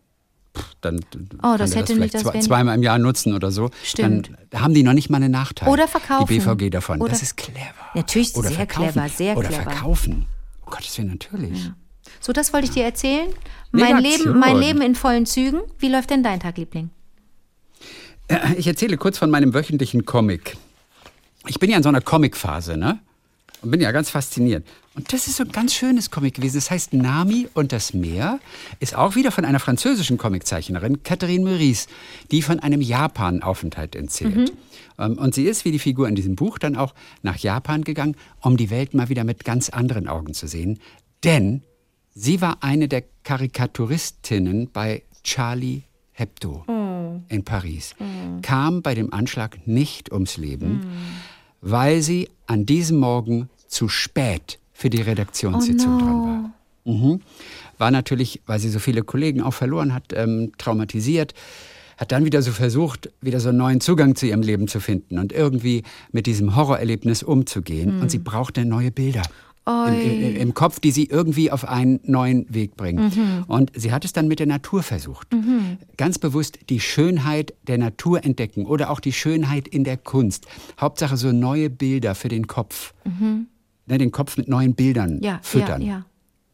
[0.82, 1.00] Dann
[1.44, 3.70] Oh, das hätte vielleicht nicht das zwei, zweimal im Jahr nutzen oder so.
[3.84, 4.32] Stimmt.
[4.50, 5.70] Dann haben die noch nicht mal einen Nachteil.
[5.70, 6.26] Oder verkaufen.
[6.28, 7.00] Die BVG davon.
[7.00, 7.62] Oder- das ist clever.
[7.94, 8.92] Natürlich, Oder sehr verkaufen.
[8.94, 9.64] clever, sehr Oder clever.
[9.64, 10.26] verkaufen.
[10.66, 11.70] Oh Gottes Willen, natürlich.
[12.20, 13.28] So, das wollte ich dir erzählen.
[13.72, 14.58] Mein Leben, mein.
[14.58, 15.62] Leben in vollen Zügen.
[15.78, 16.90] Wie läuft denn dein Tag, Liebling?
[18.58, 20.58] Ich erzähle kurz von meinem wöchentlichen Comic.
[21.48, 23.00] Ich bin ja in so einer Comic-Phase, ne?
[23.62, 24.68] Und bin ja ganz fasziniert.
[24.94, 26.58] Und das ist so ein ganz schönes Comic gewesen.
[26.58, 28.40] Das heißt Nami und das Meer.
[28.80, 31.88] Ist auch wieder von einer französischen Comiczeichnerin, Catherine Meurice,
[32.32, 34.52] die von einem Japan-Aufenthalt erzählt.
[35.00, 38.16] Ähm, Und sie ist, wie die Figur in diesem Buch, dann auch nach Japan gegangen,
[38.42, 40.80] um die Welt mal wieder mit ganz anderen Augen zu sehen.
[41.24, 41.64] Denn
[42.14, 46.66] sie war eine der Karikaturistinnen bei Charlie Hebdo
[47.30, 47.96] in Paris,
[48.42, 50.82] kam bei dem Anschlag nicht ums Leben,
[51.62, 56.94] weil sie an diesem Morgen zu spät für die Redaktionssitzung dran war.
[56.94, 57.22] Mhm.
[57.78, 61.34] War natürlich, weil sie so viele Kollegen auch verloren hat, ähm, traumatisiert.
[61.98, 65.18] Hat dann wieder so versucht, wieder so einen neuen Zugang zu ihrem Leben zu finden
[65.18, 68.02] und irgendwie mit diesem Horrorerlebnis umzugehen.
[68.02, 69.24] Und sie brauchte neue Bilder.
[69.68, 73.44] Im, im, Im Kopf, die sie irgendwie auf einen neuen Weg bringen.
[73.48, 75.28] Und sie hat es dann mit der Natur versucht.
[75.98, 80.48] Ganz bewusst die Schönheit der Natur entdecken oder auch die Schönheit in der Kunst.
[80.80, 82.94] Hauptsache so neue Bilder für den Kopf.
[83.90, 85.82] Ne, den Kopf mit neuen Bildern Ja, füttern.
[85.82, 86.06] ja, ja.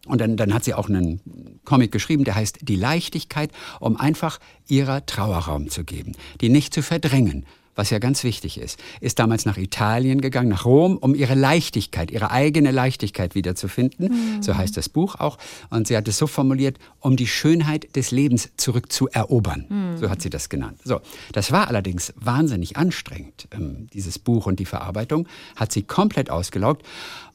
[0.06, 1.22] Und dann, dann hat sie auch einen
[1.64, 6.12] Comic geschrieben, der heißt Die Leichtigkeit, um einfach ihrer Trauer Raum zu geben,
[6.42, 7.46] die nicht zu verdrängen,
[7.76, 8.80] was ja ganz wichtig ist.
[9.02, 14.42] Ist damals nach Italien gegangen, nach Rom, um ihre Leichtigkeit, ihre eigene Leichtigkeit wiederzufinden.
[14.42, 15.38] So heißt das Buch auch.
[15.70, 19.66] Und sie hat es so formuliert, um die Schönheit des Lebens zurückzuerobern.
[20.00, 20.80] So hat sie das genannt.
[20.84, 21.02] So,
[21.32, 26.86] das war allerdings wahnsinnig anstrengend, ähm, dieses Buch und die Verarbeitung, hat sie komplett ausgelaugt.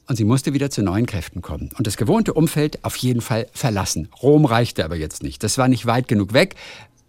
[0.07, 1.69] Und sie musste wieder zu neuen Kräften kommen.
[1.77, 4.09] Und das gewohnte Umfeld auf jeden Fall verlassen.
[4.23, 5.43] Rom reichte aber jetzt nicht.
[5.43, 6.55] Das war nicht weit genug weg.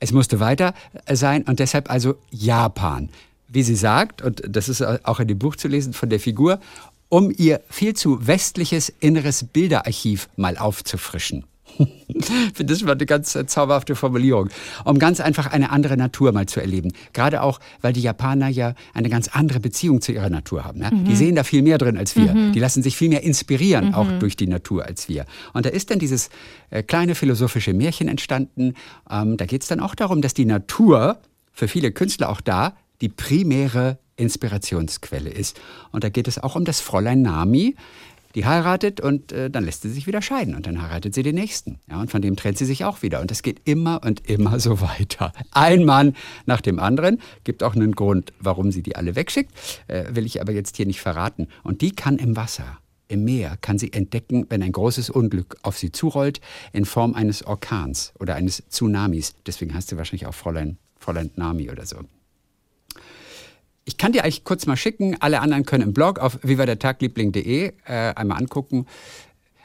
[0.01, 0.75] Es musste weiter
[1.05, 3.09] äh, sein und deshalb also Japan.
[3.49, 6.61] Wie sie sagt, und das ist auch in dem Buch zu lesen von der Figur,
[7.09, 11.45] um ihr viel zu westliches inneres Bilderarchiv mal aufzufrischen.
[11.79, 14.49] Ich finde, das war eine ganz zauberhafte Formulierung.
[14.85, 16.93] Um ganz einfach eine andere Natur mal zu erleben.
[17.13, 20.81] Gerade auch, weil die Japaner ja eine ganz andere Beziehung zu ihrer Natur haben.
[20.81, 20.91] Ja?
[20.91, 22.53] Die sehen da viel mehr drin als wir.
[22.53, 25.25] Die lassen sich viel mehr inspirieren, auch durch die Natur als wir.
[25.53, 26.31] Und da ist dann dieses
[26.71, 28.75] äh, kleine philosophische Märchen entstanden.
[29.11, 31.19] Ähm, da geht es dann auch darum, dass die Natur
[31.53, 35.59] für viele Künstler auch da die primäre Inspirationsquelle ist.
[35.93, 37.75] Und da geht es auch um das Fräulein Nami,
[38.35, 41.35] Die heiratet und äh, dann lässt sie sich wieder scheiden und dann heiratet sie den
[41.35, 41.81] nächsten.
[41.91, 43.21] Ja, und von dem trennt sie sich auch wieder.
[43.21, 45.33] Und das geht immer und immer so weiter.
[45.51, 46.15] Ein Mann
[46.47, 47.21] nach dem anderen.
[47.45, 49.53] Gibt auch einen Grund, warum sie die alle wegschickt.
[49.89, 51.49] Äh, will ich aber jetzt hier nicht verraten.
[51.63, 52.79] Und die kann im Wasser
[53.11, 56.41] im Meer kann sie entdecken, wenn ein großes Unglück auf sie zurollt,
[56.73, 59.35] in Form eines Orkans oder eines Tsunamis.
[59.47, 61.97] Deswegen heißt sie wahrscheinlich auch Fräulein, Fräulein Nami oder so.
[63.91, 65.17] Ich kann dir eigentlich kurz mal schicken.
[65.19, 68.87] Alle anderen können im Blog auf vivadertagliebling.de äh, einmal angucken.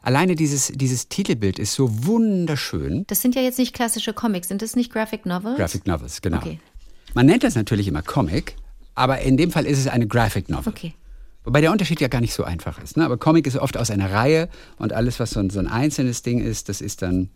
[0.02, 3.06] Alleine dieses, dieses Titelbild ist so wunderschön.
[3.06, 5.58] Das sind ja jetzt nicht klassische Comics, sind das nicht Graphic Novels?
[5.58, 6.38] Graphic Novels, genau.
[6.38, 6.60] Okay.
[7.14, 8.56] Man nennt das natürlich immer Comic,
[8.96, 10.74] aber in dem Fall ist es eine Graphic Novel.
[10.74, 10.96] Okay.
[11.44, 12.98] Wobei der Unterschied ja gar nicht so einfach ist.
[12.98, 13.06] Ne?
[13.06, 14.50] Aber Comic ist oft aus einer Reihe
[14.80, 17.30] und alles, was so ein, so ein einzelnes Ding ist, das ist dann,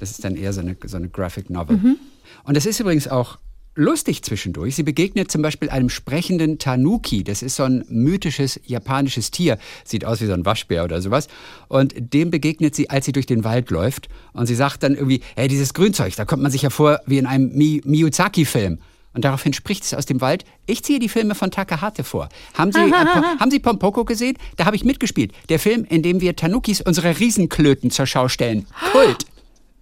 [0.00, 1.76] das ist dann eher so eine, so eine Graphic Novel.
[1.76, 1.96] Mhm.
[2.42, 3.38] Und das ist übrigens auch
[3.74, 4.76] lustig zwischendurch.
[4.76, 7.24] Sie begegnet zum Beispiel einem sprechenden Tanuki.
[7.24, 9.58] Das ist so ein mythisches japanisches Tier.
[9.84, 11.28] Sieht aus wie so ein Waschbär oder sowas.
[11.68, 14.08] Und dem begegnet sie, als sie durch den Wald läuft.
[14.32, 17.18] Und sie sagt dann irgendwie, hey, dieses Grünzeug, da kommt man sich ja vor wie
[17.18, 18.78] in einem Mi Miyazaki-Film.
[19.14, 22.28] Und daraufhin spricht es aus dem Wald, ich ziehe die Filme von Takahate vor.
[22.54, 24.36] Haben Sie, äh, haben Sie Pompoko gesehen?
[24.56, 25.32] Da habe ich mitgespielt.
[25.48, 28.66] Der Film, in dem wir Tanukis unsere Riesenklöten zur Schau stellen.
[28.90, 29.24] Kult.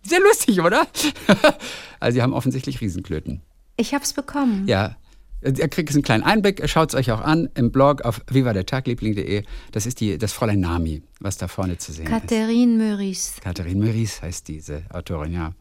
[0.02, 0.86] Sehr lustig, oder?
[2.00, 3.40] also Sie haben offensichtlich Riesenklöten.
[3.76, 4.66] Ich habe es bekommen.
[4.66, 4.96] Ja.
[5.44, 9.42] Ihr kriegt einen kleinen Einblick, schaut es euch auch an im Blog auf vivadertagliebling.de.
[9.72, 12.30] Das ist die, das Fräulein Nami, was da vorne zu sehen Catherine ist.
[12.38, 13.40] Catherine Meurice.
[13.40, 15.52] Catherine Meurice heißt diese Autorin, ja.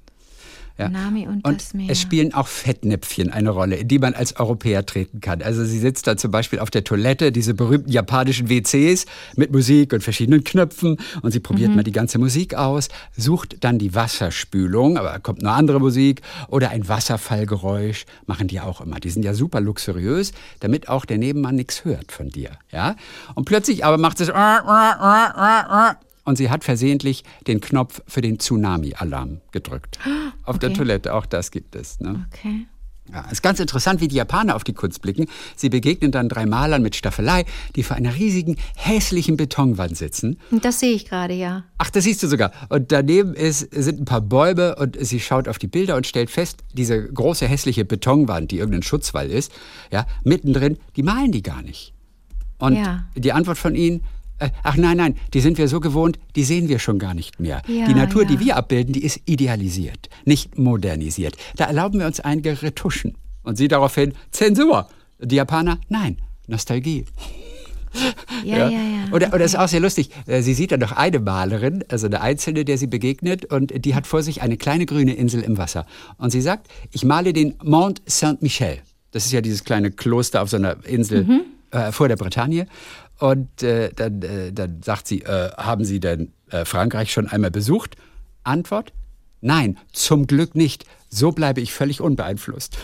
[0.82, 0.90] Ja.
[0.90, 1.90] Nami und, und das Meer.
[1.90, 5.42] Es spielen auch Fettnäpfchen eine Rolle, in die man als Europäer treten kann.
[5.42, 9.06] Also sie sitzt da zum Beispiel auf der Toilette, diese berühmten japanischen WCs
[9.36, 11.78] mit Musik und verschiedenen Knöpfen und sie probiert mhm.
[11.78, 16.70] mal die ganze Musik aus, sucht dann die Wasserspülung, aber kommt nur andere Musik oder
[16.70, 19.00] ein Wasserfallgeräusch, machen die auch immer.
[19.00, 22.52] Die sind ja super luxuriös, damit auch der Nebenmann nichts hört von dir.
[22.72, 22.96] Ja?
[23.36, 24.30] Und plötzlich aber macht es
[26.32, 30.00] und sie hat versehentlich den Knopf für den Tsunami-Alarm gedrückt.
[30.44, 30.68] Auf okay.
[30.68, 32.00] der Toilette, auch das gibt es.
[32.00, 32.26] Ne?
[32.34, 32.66] Okay.
[33.12, 35.26] Ja, ist ganz interessant, wie die Japaner auf die Kunst blicken.
[35.58, 40.38] Sie begegnen dann drei Malern mit Staffelei, die vor einer riesigen, hässlichen Betonwand sitzen.
[40.62, 41.66] Das sehe ich gerade, ja.
[41.78, 42.52] Ach, das siehst du sogar.
[42.70, 46.30] Und daneben ist, sind ein paar Bäume und sie schaut auf die Bilder und stellt
[46.30, 49.52] fest, diese große, hässliche Betonwand, die irgendein Schutzwall ist,
[49.92, 51.94] ja, mittendrin, die malen die gar nicht.
[52.60, 53.04] Und ja.
[53.16, 54.04] die Antwort von ihnen,
[54.64, 57.62] ach nein, nein, die sind wir so gewohnt, die sehen wir schon gar nicht mehr.
[57.68, 58.30] Ja, die Natur, ja.
[58.30, 61.36] die wir abbilden, die ist idealisiert, nicht modernisiert.
[61.56, 63.16] Da erlauben wir uns einige Retuschen.
[63.44, 64.88] Und sie daraufhin, Zensur.
[65.20, 66.18] Die Japaner, nein,
[66.48, 67.06] Nostalgie.
[68.44, 68.80] Ja, ja, ja.
[69.12, 69.36] Oder, okay.
[69.36, 70.10] oder ist auch sehr lustig.
[70.26, 73.94] Äh, sie sieht dann noch eine Malerin, also eine Einzelne, der sie begegnet, und die
[73.94, 75.86] hat vor sich eine kleine grüne Insel im Wasser.
[76.18, 78.80] Und sie sagt, ich male den Mont Saint-Michel.
[79.12, 81.42] Das ist ja dieses kleine Kloster auf so einer Insel mhm.
[81.72, 82.66] äh, vor der Bretagne.
[83.22, 87.52] Und äh, dann, äh, dann sagt sie, äh, haben Sie denn äh, Frankreich schon einmal
[87.52, 87.96] besucht?
[88.44, 88.94] Antwort,
[89.42, 90.86] nein, zum Glück nicht.
[91.08, 92.76] So bleibe ich völlig unbeeinflusst.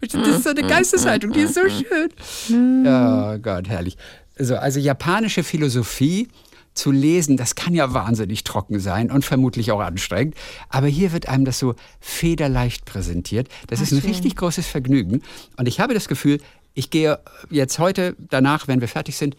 [0.00, 2.84] Das ist so eine Geisteshaltung, die ist so schön.
[2.84, 3.96] Oh Gott, herrlich.
[4.36, 6.28] So, also japanische Philosophie
[6.74, 10.34] zu lesen, das kann ja wahnsinnig trocken sein und vermutlich auch anstrengend.
[10.68, 13.48] Aber hier wird einem das so federleicht präsentiert.
[13.68, 14.10] Das Ach, ist ein schön.
[14.10, 15.22] richtig großes Vergnügen.
[15.56, 16.40] Und ich habe das Gefühl,
[16.74, 17.18] ich gehe
[17.50, 19.36] jetzt heute, danach, wenn wir fertig sind,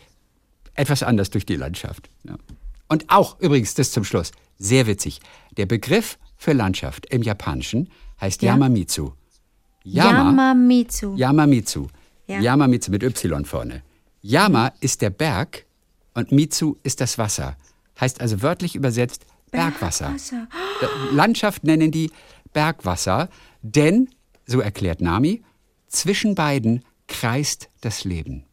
[0.74, 2.10] etwas anders durch die Landschaft.
[2.24, 2.38] Ja.
[2.88, 5.20] Und auch übrigens, das zum Schluss, sehr witzig.
[5.58, 7.90] Der Begriff für Landschaft im Japanischen
[8.22, 8.52] heißt ja?
[8.52, 9.12] Yamamitsu.
[9.84, 11.16] Yama, Yamamitsu.
[11.16, 11.88] Yamamitsu.
[12.28, 12.40] Ja.
[12.40, 13.84] Yamamitsu mit Y vorne.
[14.22, 15.66] Yama ist der Berg
[16.14, 17.56] und Mitsu ist das Wasser.
[18.00, 20.08] Heißt also wörtlich übersetzt Bergwasser.
[20.08, 20.48] Bergwasser.
[21.12, 22.12] Landschaft nennen die
[22.52, 23.30] Bergwasser,
[23.62, 24.10] denn,
[24.46, 25.44] so erklärt Nami,
[25.88, 28.46] zwischen beiden kreist das Leben.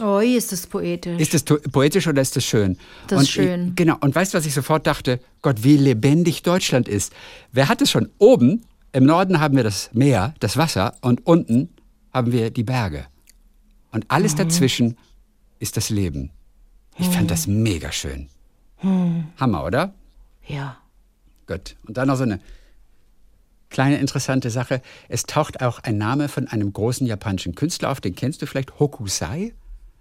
[0.00, 1.20] Oh, ist das poetisch.
[1.20, 2.76] Ist das poetisch oder ist das schön?
[3.06, 3.68] Das ist schön.
[3.68, 3.96] Ich, genau.
[4.00, 5.20] Und weißt du, was ich sofort dachte?
[5.40, 7.12] Gott, wie lebendig Deutschland ist.
[7.52, 8.10] Wer hat es schon?
[8.18, 11.68] Oben, im Norden haben wir das Meer, das Wasser und unten
[12.12, 13.06] haben wir die Berge.
[13.92, 14.38] Und alles mhm.
[14.38, 14.98] dazwischen
[15.60, 16.30] ist das Leben.
[16.98, 17.12] Ich mhm.
[17.12, 18.28] fand das mega schön.
[18.82, 19.28] Mhm.
[19.38, 19.94] Hammer, oder?
[20.46, 20.76] Ja.
[21.46, 21.76] Gut.
[21.86, 22.40] Und dann noch so eine
[23.74, 28.14] Kleine interessante Sache, es taucht auch ein Name von einem großen japanischen Künstler auf, den
[28.14, 29.52] kennst du vielleicht, Hokusai.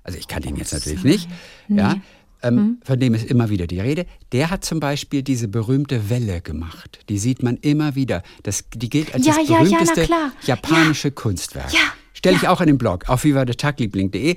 [0.03, 1.28] Also ich kann den jetzt natürlich nicht,
[1.67, 1.80] nee.
[1.80, 1.95] ja,
[2.43, 2.78] ähm, hm.
[2.84, 4.05] von dem ist immer wieder die Rede.
[4.32, 6.99] Der hat zum Beispiel diese berühmte Welle gemacht.
[7.09, 8.21] Die sieht man immer wieder.
[8.43, 11.74] Das, die gilt als ja, das ja, berühmteste ja, japanische Kunstwerk.
[11.74, 11.80] Ja.
[12.13, 14.36] Stelle ich auch in den Blog auf vivadertagliebling.de.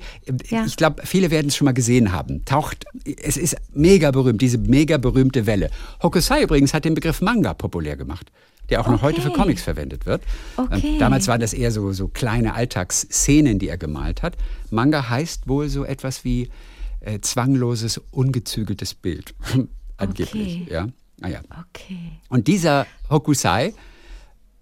[0.49, 0.65] Ja.
[0.65, 2.43] Ich glaube, viele werden es schon mal gesehen haben.
[2.43, 5.69] Taucht, es ist mega berühmt, diese mega berühmte Welle.
[6.01, 8.31] Hokusai übrigens hat den Begriff Manga populär gemacht
[8.69, 10.21] der auch noch heute für Comics verwendet wird.
[10.57, 10.97] Okay.
[10.99, 14.35] damals waren das eher so, so kleine Alltagsszenen, die er gemalt hat.
[14.71, 16.49] Manga heißt wohl so etwas wie
[16.99, 19.33] äh, zwangloses, ungezügeltes Bild.
[19.97, 20.67] Angeblich, Okay.
[20.73, 20.87] ja.
[21.19, 21.39] Naja.
[21.69, 22.11] Okay.
[22.29, 23.73] Und dieser Hokusai,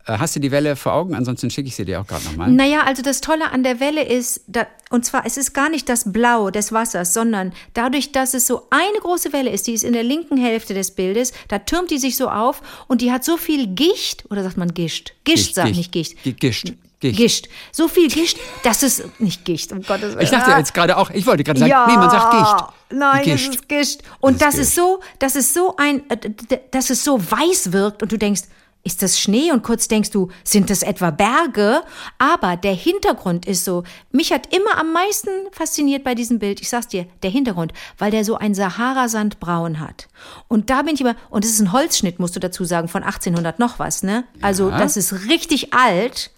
[0.08, 1.16] hast du die Welle vor Augen?
[1.16, 2.52] Ansonsten schicke ich sie dir auch gerade nochmal.
[2.52, 5.90] Naja, also das Tolle an der Welle ist, da, und zwar, es ist gar nicht
[5.90, 9.84] das Blau des Wassers, sondern dadurch, dass es so eine große Welle ist, die ist
[9.84, 13.24] in der linken Hälfte des Bildes, da türmt die sich so auf und die hat
[13.24, 15.14] so viel Gicht, oder sagt man Gischt?
[15.24, 16.22] Gischt, sagt nicht Gicht.
[16.24, 16.74] Gi- Gischt.
[17.02, 17.18] Gischt.
[17.18, 17.50] Gischt.
[17.72, 20.22] So viel Gischt, dass es nicht Gicht, um Gottes Willen.
[20.22, 22.98] Ich dachte jetzt gerade auch, ich wollte gerade sagen, ja, nee, man sagt Gicht.
[23.00, 23.56] Nein, Die es Gischt.
[23.56, 24.00] ist Gischt.
[24.22, 27.04] Und Das das, ist ist so, dass es so ein, äh, d- d- dass es
[27.04, 28.44] so weiß wirkt und du denkst,
[28.86, 29.52] ist das Schnee?
[29.52, 31.82] Und kurz denkst du, sind das etwa Berge?
[32.20, 33.84] Aber der Hintergrund ist so.
[34.12, 38.12] Mich hat immer am meisten fasziniert bei diesem Bild, ich sag's dir, der Hintergrund, weil
[38.12, 40.08] der so ein Sahara-Sandbraun hat.
[40.48, 43.04] Und da bin ich immer, und es ist ein Holzschnitt, musst du dazu sagen, von
[43.04, 44.24] 1800 noch was, ne?
[44.42, 44.78] Also, Ja.
[44.78, 46.32] das ist richtig alt.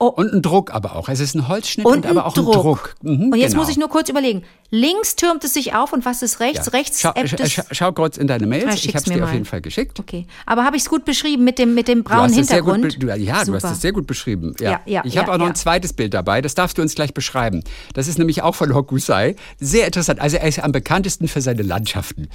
[0.00, 1.08] Oh, Und ein Druck aber auch.
[1.08, 2.94] Es ist ein Holzschnitt und, und aber auch ein Druck.
[3.02, 3.62] Mhm, und jetzt genau.
[3.62, 4.42] muss ich nur kurz überlegen.
[4.70, 6.66] Links türmt es sich auf und was ist rechts?
[6.66, 6.72] Ja.
[6.72, 7.52] Rechts schau, ebbt schau, es.
[7.52, 8.74] schau, schau kurz in deine Ah, Mails.
[8.74, 9.32] Ich schick's habe es dir auf mal.
[9.32, 10.00] jeden Fall geschickt.
[10.00, 13.02] Okay, aber habe ich es gut beschrieben mit dem, mit dem Du braunen gut, Hintergrund?
[13.02, 13.70] du, ja, du hast Super.
[13.72, 14.54] es sehr gut beschrieben.
[14.58, 14.80] Ja.
[14.84, 17.62] Ja, ich habe auch noch ein zweites Bild dabei, das darfst du uns gleich beschreiben.
[17.94, 19.36] Das ist nämlich auch von Hokusai.
[19.60, 20.20] Sehr interessant.
[20.20, 22.28] Also er ist am bekanntesten für seine Landschaften.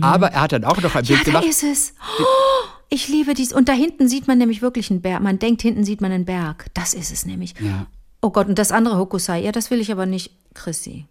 [0.00, 1.08] Aber er hat dann auch noch ein Mhm.
[1.10, 1.44] Ja, Bild da gemacht.
[1.46, 1.92] ist es.
[2.20, 2.24] Oh,
[2.90, 3.52] ich liebe dies.
[3.52, 5.22] Und da hinten sieht man nämlich wirklich einen Berg.
[5.22, 6.66] Man denkt, hinten sieht man einen Berg.
[6.74, 7.54] Das ist es nämlich.
[7.60, 7.86] Ja.
[8.20, 9.42] Oh Gott, und das andere Hokusai.
[9.42, 11.06] Ja, das will ich aber nicht, Chrissy.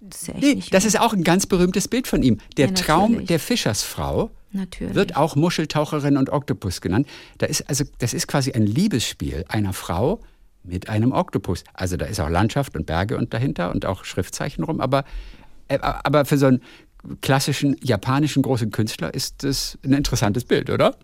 [0.00, 2.38] Das ist ja Nee, das ist auch ein ganz berühmtes Bild von ihm.
[2.56, 4.94] Der Ja, Traum der Fischersfrau Natürlich.
[4.94, 7.06] wird auch Muscheltaucherin und Oktopus genannt.
[7.38, 10.20] Da ist also, das ist quasi ein Liebesspiel einer Frau
[10.62, 11.64] mit einem Oktopus.
[11.72, 14.80] Also da ist auch Landschaft und Berge und dahinter und auch Schriftzeichen rum.
[14.80, 15.04] Aber,
[15.68, 16.62] äh, aber für so einen
[17.20, 20.96] klassischen japanischen großen Künstler ist das ein interessantes Bild, oder?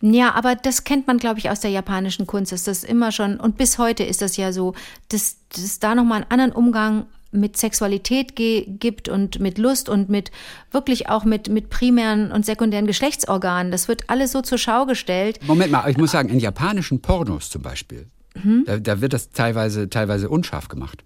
[0.00, 2.52] Ja, aber das kennt man, glaube ich, aus der japanischen Kunst.
[2.66, 4.74] Das immer schon, und bis heute ist das ja so,
[5.08, 10.08] dass, dass es da nochmal einen anderen Umgang mit Sexualität gibt und mit Lust und
[10.08, 10.32] mit
[10.72, 13.70] wirklich auch mit, mit primären und sekundären Geschlechtsorganen.
[13.70, 15.38] Das wird alles so zur Schau gestellt.
[15.46, 18.62] Moment mal, ich muss sagen, in japanischen Pornos zum Beispiel, Mhm.
[18.64, 21.04] da, da wird das teilweise, teilweise unscharf gemacht.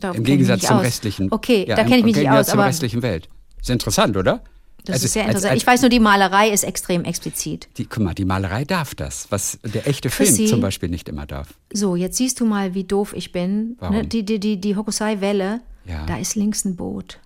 [0.00, 0.84] Da Im Gegensatz zum aus.
[0.84, 1.28] restlichen.
[1.32, 3.28] Okay, ja, da im- kenne ich mich im nicht Gegensatz aus, zur aber restlichen Welt.
[3.60, 4.42] Ist interessant, oder?
[4.84, 5.52] das Also, ist sehr als- interessant.
[5.52, 7.68] als- ich weiß nur, die Malerei ist extrem explizit.
[7.76, 10.46] Die, guck mal, die Malerei darf das, was der echte Film Chrissy?
[10.46, 11.48] zum Beispiel nicht immer darf.
[11.72, 13.76] So, jetzt siehst du mal, wie doof ich bin.
[13.80, 13.96] Warum?
[13.96, 14.06] Ne?
[14.06, 16.06] Die, die, die, die Hokusai-Welle, Ja.
[16.06, 17.18] da ist links ein Boot.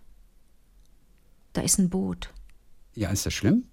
[1.52, 2.30] Da ist ein Boot.
[2.94, 3.64] Ja, ist das schlimm?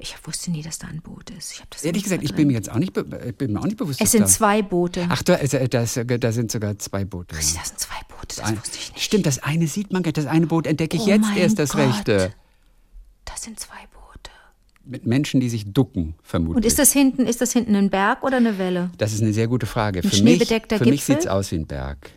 [0.00, 1.52] Ich wusste nie, dass da ein Boot ist.
[1.52, 3.76] Ich das Ehrlich gesagt, ich bin mir jetzt auch nicht, ich bin mir auch nicht
[3.76, 4.00] bewusst.
[4.00, 5.06] Es sind da zwei Boote.
[5.08, 7.34] Ach, da, äh, da, äh, sind sogar zwei Boote.
[7.34, 9.02] Das sind zwei Boote, das Ein, wusste ich nicht.
[9.02, 10.18] stimmt, das eine sieht man, gar nicht.
[10.18, 11.80] das eine Boot entdecke ich Oh jetzt erst das Gott.
[11.80, 12.32] rechte.
[13.24, 14.30] Das sind zwei Boote.
[14.84, 16.56] Mit Menschen, die sich ducken, vermutlich.
[16.56, 18.90] Und ist das hinten, ist das hinten ein Berg oder eine Welle?
[18.98, 19.98] das ist eine sehr gute Frage.
[19.98, 22.10] Ein für mich, für mich sieht es aus wie ein Berg.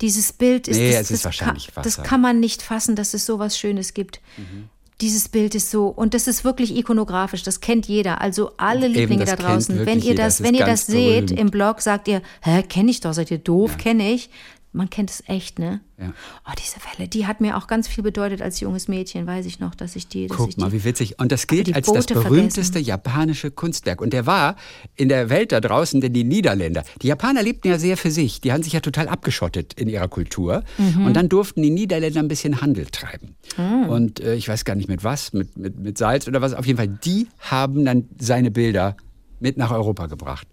[0.00, 2.08] Dieses Bild ist, Nee, das, es ist das wahrscheinlich kann, das Wasser.
[2.08, 4.20] kann man nicht fassen, dass es so was Schönes gibt.
[4.36, 4.68] Mhm.
[5.00, 8.20] Dieses Bild ist so, und das ist wirklich ikonografisch, das kennt jeder.
[8.20, 11.26] Also alle Eben, Lieblinge da draußen, wenn ihr jeder, das, das wenn ihr das seht
[11.26, 11.40] berühmt.
[11.40, 14.30] im Blog, sagt ihr, hä, kenne ich doch, seid ihr doof, kenne ich.
[14.74, 15.80] Man kennt es echt, ne?
[15.98, 16.14] Ja.
[16.46, 19.60] Oh, diese Welle, die hat mir auch ganz viel bedeutet als junges Mädchen, weiß ich
[19.60, 20.28] noch, dass ich die.
[20.28, 21.18] Dass ich Guck mal, die, wie witzig.
[21.20, 24.00] Und das gilt als das berühmteste japanische Kunstwerk.
[24.00, 24.56] Und der war
[24.96, 28.40] in der Welt da draußen, denn die Niederländer, die Japaner lebten ja sehr für sich.
[28.40, 30.64] Die haben sich ja total abgeschottet in ihrer Kultur.
[30.78, 31.04] Mhm.
[31.04, 33.36] Und dann durften die Niederländer ein bisschen Handel treiben.
[33.58, 33.84] Ah.
[33.88, 36.54] Und äh, ich weiß gar nicht mit was, mit, mit, mit Salz oder was.
[36.54, 38.96] Auf jeden Fall, die haben dann seine Bilder
[39.38, 40.48] mit nach Europa gebracht.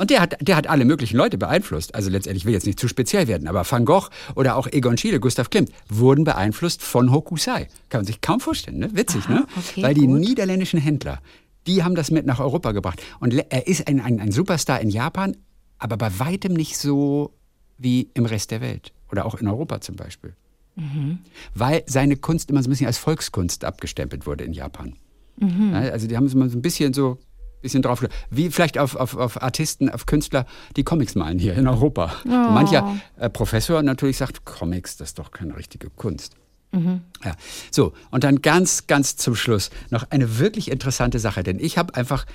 [0.00, 1.94] Und der hat, der hat alle möglichen Leute beeinflusst.
[1.94, 4.96] Also letztendlich ich will jetzt nicht zu speziell werden, aber Van Gogh oder auch Egon
[4.96, 7.68] Schiele, Gustav Klimt wurden beeinflusst von Hokusai.
[7.90, 8.88] Kann man sich kaum vorstellen, ne?
[8.94, 9.46] Witzig, Aha, ne?
[9.58, 10.20] okay, Weil die gut.
[10.20, 11.20] niederländischen Händler,
[11.66, 13.02] die haben das mit nach Europa gebracht.
[13.18, 15.36] Und er ist ein, ein, ein Superstar in Japan,
[15.78, 17.34] aber bei weitem nicht so
[17.76, 18.94] wie im Rest der Welt.
[19.12, 20.34] Oder auch in Europa zum Beispiel.
[20.76, 21.18] Mhm.
[21.54, 24.94] Weil seine Kunst immer so ein bisschen als Volkskunst abgestempelt wurde in Japan.
[25.36, 25.74] Mhm.
[25.74, 27.18] Also die haben es immer so ein bisschen so
[27.60, 30.46] bisschen drauf, wie vielleicht auf, auf, auf Artisten, auf Künstler,
[30.76, 32.12] die Comics malen hier in Europa.
[32.24, 32.28] Oh.
[32.28, 36.36] Mancher äh, Professor natürlich sagt, Comics, das ist doch keine richtige Kunst.
[36.72, 37.02] Mhm.
[37.24, 37.34] Ja,
[37.70, 41.94] so, und dann ganz, ganz zum Schluss noch eine wirklich interessante Sache, denn ich habe
[41.94, 42.26] einfach,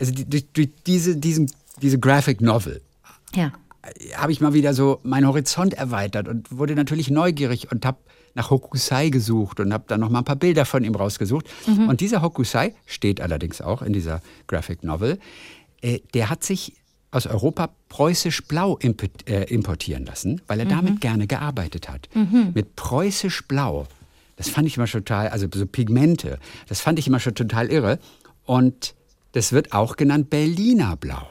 [0.00, 1.50] also die, durch, durch diese, diesen,
[1.82, 2.80] diese Graphic Novel
[3.34, 3.52] ja.
[4.14, 7.98] habe ich mal wieder so meinen Horizont erweitert und wurde natürlich neugierig und habe
[8.36, 11.48] nach Hokusai gesucht und habe dann noch mal ein paar Bilder von ihm rausgesucht.
[11.88, 15.18] Und dieser Hokusai steht allerdings auch in dieser Graphic Novel.
[15.80, 16.74] Äh, der hat sich
[17.10, 22.08] aus Europa preußisch Blau import, äh, importieren lassen, weil er damit gerne gearbeitet hat.
[22.54, 23.86] Mit preußisch Blau.
[24.36, 27.68] Das fand ich immer schon total, also so Pigmente, das fand ich immer schon total
[27.70, 27.98] irre.
[28.44, 28.94] Und
[29.32, 31.26] das wird auch genannt Berliner Blau.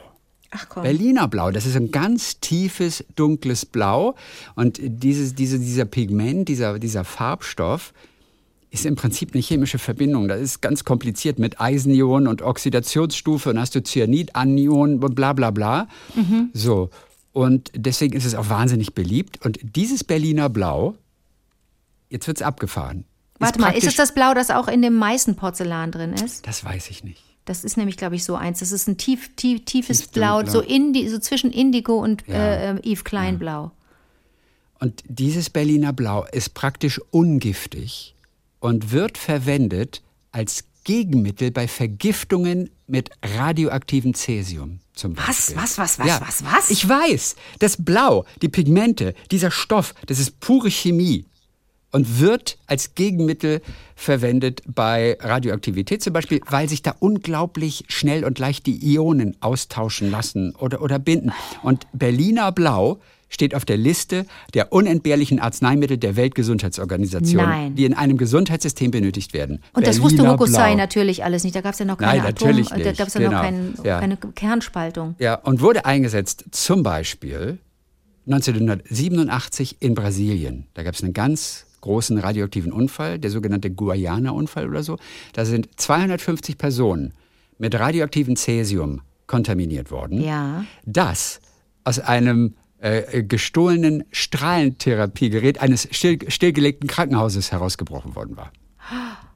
[0.50, 0.82] Ach komm.
[0.82, 4.14] Berliner Blau, das ist ein ganz tiefes, dunkles Blau.
[4.54, 7.92] Und dieses, diese, dieser Pigment, dieser, dieser Farbstoff,
[8.70, 10.28] ist im Prinzip eine chemische Verbindung.
[10.28, 15.50] Das ist ganz kompliziert mit Eisenionen und Oxidationsstufe und hast du Cyanid-Anionen und bla bla
[15.50, 15.88] bla.
[16.14, 16.50] Mhm.
[16.52, 16.90] So.
[17.32, 19.44] Und deswegen ist es auch wahnsinnig beliebt.
[19.44, 20.96] Und dieses Berliner Blau,
[22.10, 23.04] jetzt wird es abgefahren.
[23.38, 26.46] Warte mal, ist es das Blau, das auch in dem meisten Porzellan drin ist?
[26.46, 27.22] Das weiß ich nicht.
[27.46, 28.58] Das ist nämlich, glaube ich, so eins.
[28.58, 32.74] Das ist ein tief, tief, tiefes Tief Blau, so, Indi, so zwischen Indigo und Ja.
[32.74, 33.70] äh, Yves Klein Blau.
[34.78, 38.14] Und dieses Berliner Blau ist praktisch ungiftig
[38.58, 46.06] und wird verwendet als Gegenmittel bei Vergiftungen mit radioaktivem Cäsium zum Was, was, was, was,
[46.06, 46.20] ja.
[46.20, 46.70] was, was?
[46.70, 51.24] Ich weiß, das Blau, die Pigmente, dieser Stoff, das ist pure Chemie
[51.92, 53.62] und wird als Gegenmittel
[53.94, 60.10] verwendet bei Radioaktivität zum Beispiel, weil sich da unglaublich schnell und leicht die Ionen austauschen
[60.10, 61.32] lassen oder, oder binden.
[61.62, 64.24] Und Berliner Blau steht auf der Liste
[64.54, 67.74] der unentbehrlichen Arzneimittel der Weltgesundheitsorganisation, Nein.
[67.74, 69.62] die in einem Gesundheitssystem benötigt werden.
[69.72, 70.76] Und das wusste Berliner Hokusai Blau.
[70.76, 71.56] natürlich alles nicht.
[71.56, 72.98] Da gab es ja noch keine Nein, Atom, da nicht.
[72.98, 73.32] gab es ja Genau.
[73.32, 73.98] noch kein, Ja.
[74.00, 75.16] keine Kernspaltung.
[75.18, 77.58] Ja, und wurde eingesetzt zum Beispiel
[78.26, 80.66] 1987 in Brasilien.
[80.74, 84.98] Da gab es einen ganz großen radioaktiven Unfall, der sogenannte Guayana-Unfall oder so.
[85.32, 87.14] Da sind 250 Personen
[87.58, 90.20] mit radioaktivem Cäsium kontaminiert worden.
[90.20, 90.64] Ja.
[90.84, 91.40] Das
[91.84, 98.50] aus einem äh, gestohlenen Strahlentherapiegerät eines still, stillgelegten Krankenhauses herausgebrochen worden war.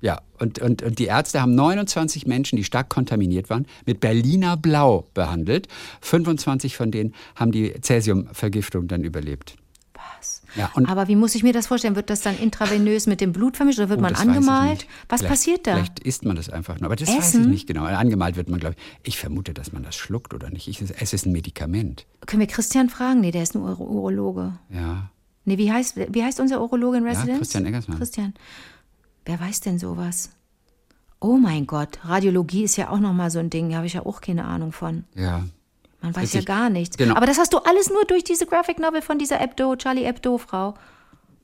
[0.00, 4.56] Ja, und, und, und die Ärzte haben 29 Menschen, die stark kontaminiert waren, mit Berliner
[4.56, 5.68] Blau behandelt.
[6.00, 9.56] 25 von denen haben die Cäsiumvergiftung dann überlebt.
[10.56, 11.96] Ja, Aber wie muss ich mir das vorstellen?
[11.96, 14.86] Wird das dann intravenös mit dem Blut vermischt oder wird Oh, man weiß angemalt?
[15.08, 15.74] Was vielleicht, passiert da?
[15.74, 16.86] Vielleicht isst man das einfach nur.
[16.86, 17.42] Aber das weiß Essen?
[17.42, 17.84] ich nicht genau.
[17.84, 19.08] Angemalt wird man, glaube ich.
[19.08, 20.68] Ich vermute, dass man das schluckt oder nicht.
[20.68, 22.06] Ich, es ist ein Medikament.
[22.26, 23.20] Können wir Christian fragen?
[23.20, 24.52] Nee, der ist ein Uro Urologe.
[24.70, 25.10] Ja.
[25.44, 27.38] Nee, wie heißt, wie heißt unser Urologe in Residence?
[27.38, 27.98] Christian Eggersmann.
[27.98, 28.34] Christian.
[29.24, 30.30] Wer weiß denn sowas?
[31.20, 33.70] Oh mein Gott, Radiologie ist ja auch nochmal so ein Ding.
[33.70, 35.04] Da habe ich ja auch keine Ahnung von.
[35.14, 35.44] Ja.
[36.02, 36.48] Man weiß Richtig.
[36.48, 36.96] ja gar nichts.
[36.96, 37.14] Genau.
[37.14, 40.74] Aber das hast du alles nur durch diese Graphic Novel von dieser Hebdo, Charlie Hebdo-Frau.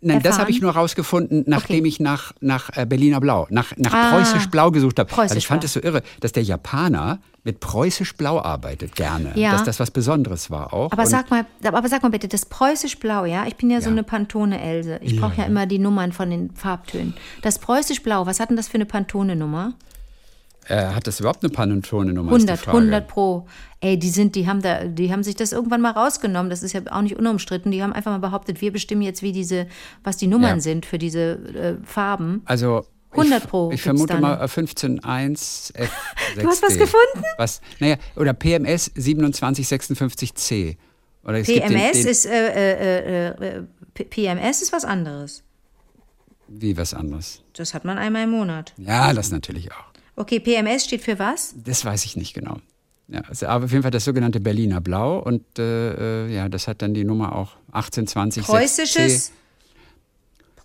[0.03, 0.41] Nein, das erfahren?
[0.43, 1.89] habe ich nur rausgefunden, nachdem Okay.
[1.89, 4.11] ich nach, nach äh, Berliner Blau, nach, nach Ah.
[4.11, 5.11] Preußisch Blau gesucht habe.
[5.11, 9.33] Also ich Preußisch fand es so irre, dass der Japaner mit Preußisch Blau arbeitet, gerne.
[9.37, 9.53] Ja.
[9.53, 10.93] Dass das was Besonderes war auch.
[10.93, 13.47] Aber Und sag mal, aber sag mal bitte, das preußisch Blau, ja?
[13.47, 13.93] Ich bin ja, so Ja.
[13.93, 14.99] eine Pantone-Else.
[15.03, 17.15] Ich brauche ja immer die Nummern von den Farbtönen.
[17.43, 19.73] Das preußisch Blau, was hat denn das für eine Pantone-Nummer?
[20.69, 22.33] Äh, hat das überhaupt eine Pantone-Nummer?
[22.33, 22.79] ist die 100, Frage.
[22.79, 23.47] 100 pro.
[23.81, 26.51] Ey, die sind, die haben da, die haben sich das irgendwann mal rausgenommen.
[26.51, 27.71] Das ist ja auch nicht unumstritten.
[27.71, 29.67] Die haben einfach mal behauptet, wir bestimmen jetzt, wie diese,
[30.03, 30.61] was die Nummern Ja.
[30.61, 32.43] sind für diese äh, Farben.
[32.47, 34.43] Also 100 ich, Pro Ich vermute da mal noch.
[34.43, 35.89] äh, 15.1 F6D.
[36.41, 37.23] Du hast was gefunden?
[37.39, 37.61] Was?
[37.79, 40.77] Naja, oder PMS 2756C.
[41.25, 45.43] Oder gibt den, PMS den, ist, äh, äh, äh, äh, PMS ist was anderes.
[46.49, 47.43] Wie was anderes.
[47.55, 48.73] Das hat man einmal im Monat.
[48.77, 49.86] Ja, das natürlich auch.
[50.17, 51.55] Okay, PMS steht für was?
[51.63, 52.57] Das weiß ich nicht genau.
[53.09, 56.67] Ja, also aber auf jeden Fall das sogenannte Berliner Blau und äh, äh, ja, das
[56.67, 59.33] hat dann die Nummer auch 1820 Preußisches.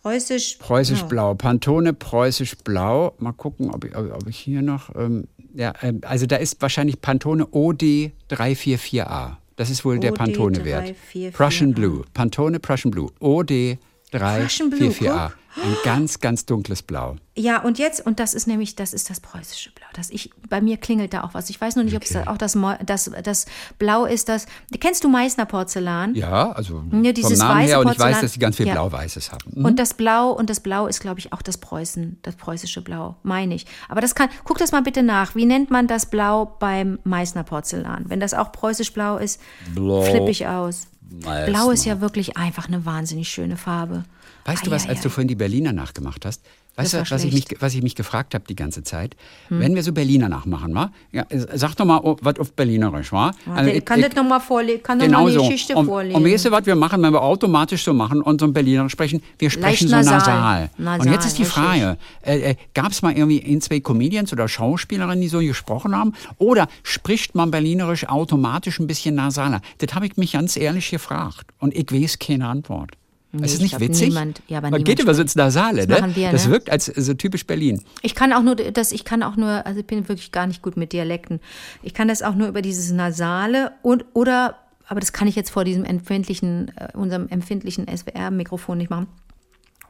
[0.01, 0.57] Preußisch.
[0.57, 1.05] Preußisch Ja.
[1.05, 3.13] Blau, Pantone Preußisch Blau.
[3.19, 4.95] Mal gucken, ob ich, ob ich hier noch.
[4.95, 9.37] Ähm, ja, ähm, also da ist wahrscheinlich Pantone OD 344A.
[9.57, 10.95] Das ist wohl der OD Pantone-Wert.
[11.13, 11.31] 344A.
[11.31, 12.03] Prussian Blue.
[12.15, 13.11] Pantone Prussian Blue.
[13.19, 13.77] OD
[14.09, 15.31] Prussian Blue, 344A.
[15.55, 17.17] Ein ganz, ganz dunkles Blau.
[17.35, 19.87] Ja, und jetzt, und das ist nämlich, das ist das preußische Blau.
[19.93, 21.49] Das ich, bei mir klingelt da auch was.
[21.49, 22.27] Ich weiß nur nicht, ob es Okay.
[22.27, 23.45] auch das, das, das
[23.79, 24.45] Blau ist, das.
[24.79, 26.15] Kennst du Meißner Porzellan?
[26.15, 28.73] Ja, also Ja, dieses vom Namen her und ich weiß, dass die ganz viel Ja.
[28.73, 29.51] Blau-Weißes haben.
[29.59, 29.65] Mhm.
[29.65, 33.15] Und das Blau, und das Blau ist, glaube ich, auch das Preußen, das preußische Blau,
[33.23, 33.65] meine ich.
[33.89, 35.35] Aber das kann, guck das mal bitte nach.
[35.35, 38.05] Wie nennt man das Blau beim Meißner Porzellan?
[38.07, 39.39] Wenn das auch preußisch blau ist,
[39.73, 40.87] Blau flippe ich aus.
[41.09, 41.45] Meißner.
[41.45, 44.03] Blau ist ja wirklich einfach eine wahnsinnig schöne Farbe.
[44.45, 46.41] Weißt du was, als du vorhin die Berliner nachgemacht hast?
[46.77, 49.17] Weißt Das du, war was ich, mich, was ich mich gefragt habe die ganze Zeit?
[49.49, 50.89] Wenn wir so Berliner nachmachen, wa?
[51.11, 53.31] Ja, sag doch mal oh, was auf Berlinerisch, wa?
[53.53, 55.41] Also ich, kann das nochmal vorlesen, kann Genau mal eine so.
[55.41, 56.15] Geschichte Und, vorlesen.
[56.15, 58.93] und weißt du, was wir machen, wenn wir automatisch so machen und so ein Berlinerisch
[58.93, 59.21] sprechen?
[59.37, 60.69] Wir sprechen so Leicht nasal.
[60.77, 61.05] nasal.
[61.05, 61.45] und jetzt ist die.
[61.45, 65.93] Frage, äh, äh, gab es mal irgendwie ein, zwei Comedians oder Schauspielerinnen, die so gesprochen
[65.93, 66.13] haben?
[66.37, 69.59] Oder spricht man Berlinerisch automatisch ein bisschen nasaler?
[69.79, 71.47] Das habe ich mich ganz ehrlich gefragt.
[71.59, 72.91] Und ich weiß keine Antwort.
[73.34, 74.09] Nee, ist ich nicht witzig?
[74.09, 76.15] niemand- ja, man geht immer so ins Nasale, Das ne?
[76.15, 76.51] wir, das ne?
[76.51, 77.82] wirkt als so typisch Berlin.
[78.01, 80.61] Ich kann auch nur das, ich kann auch nur, also ich bin wirklich gar nicht
[80.61, 81.39] gut mit Dialekten.
[81.82, 84.57] Ich kann das auch nur über dieses Nasale und oder,
[84.88, 89.07] aber das kann ich jetzt vor diesem empfindlichen, äh, unserem empfindlichen SWR-Mikrofon nicht machen.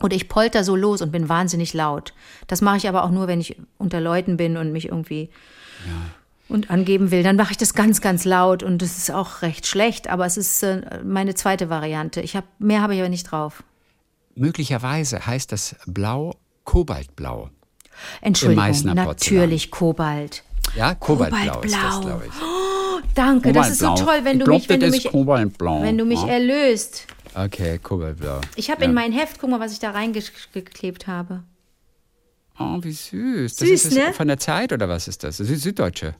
[0.03, 2.13] Oder ich polter so los und bin wahnsinnig laut.
[2.47, 5.29] Das mache ich aber auch nur, wenn ich unter Leuten bin und mich irgendwie
[6.51, 9.67] und angeben will, dann mache ich das ganz, ganz laut und das ist auch recht
[9.67, 12.21] schlecht, aber es ist äh, meine zweite Variante.
[12.21, 13.63] Ich hab, mehr habe ich aber nicht drauf.
[14.35, 17.49] Möglicherweise heißt das Blau Kobaltblau.
[18.21, 20.43] Entschuldigung, natürlich Kobalt.
[20.75, 22.33] Ja, Kobaltblau, ist das, glaube ich.
[23.15, 26.21] Danke, das ist so toll, wenn du mich, wenn du mich, ist wenn du mich
[26.21, 26.27] ja.
[26.27, 27.07] erlöst.
[27.33, 28.41] Okay, Kobaltblau.
[28.55, 28.87] Ich habe ja.
[28.87, 31.43] in mein Heft, guck mal, was ich da reingeklebt habe.
[32.59, 33.55] Oh, wie süß.
[33.55, 34.13] Das Süß, ist das ne?
[34.13, 35.37] von der Zeit oder was ist das?
[35.37, 36.15] Das ist Süddeutsche.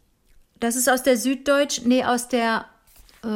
[0.62, 2.66] Das ist aus der Süddeutsch, nee, aus der,
[3.24, 3.28] äh,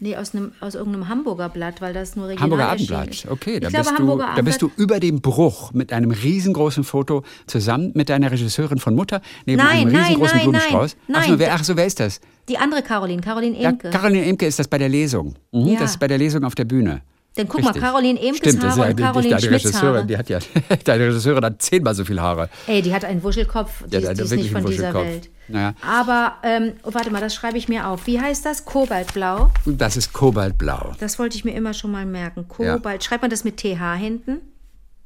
[0.00, 3.08] nee, aus, einem, aus irgendeinem Hamburger Blatt, weil das nur regional Hamburger Abendblatt.
[3.10, 3.26] ist.
[3.30, 6.10] Okay, da, ich glaube, bist, du, Hamburger da bist du über dem Bruch mit einem
[6.10, 10.96] riesengroßen Foto zusammen mit deiner Regisseurin von Mutter neben Nein, einem riesengroßen nein, Blumenstrauß.
[11.08, 12.20] nein, ach, so, wer, ach so, wer ist das?
[12.48, 13.90] Die andere Caroline, Caroline Ja, Emke.
[13.90, 15.34] Caroline Emke ist das bei der Lesung.
[15.52, 15.78] Mhm, Ja.
[15.80, 17.00] Das ist bei der Lesung auf der Bühne.
[17.36, 17.82] Dann guck mal, Richtig.
[17.82, 20.06] Caroline Emkes Haare ja und die- Caroline deine Schmidts Regisseurin, Haare.
[20.06, 20.38] die hat ja,
[20.84, 22.48] deine Regisseurin hat zehnmal so viel Haare.
[22.68, 24.94] Ey, die hat einen Wuschelkopf, die, Ja, die hat ist nicht von dieser.
[24.94, 25.30] Welt.
[25.48, 25.74] Naja.
[25.86, 28.06] Aber, ähm, oh, warte mal, das schreibe ich mir auf.
[28.06, 28.64] Wie heißt das?
[28.64, 29.50] Kobaltblau.
[29.66, 30.92] Das ist Kobaltblau.
[31.00, 32.46] Das wollte ich mir immer schon mal merken.
[32.58, 32.74] Ja.
[32.76, 33.02] Kobalt.
[33.04, 34.38] Schreibt man das mit TH hinten?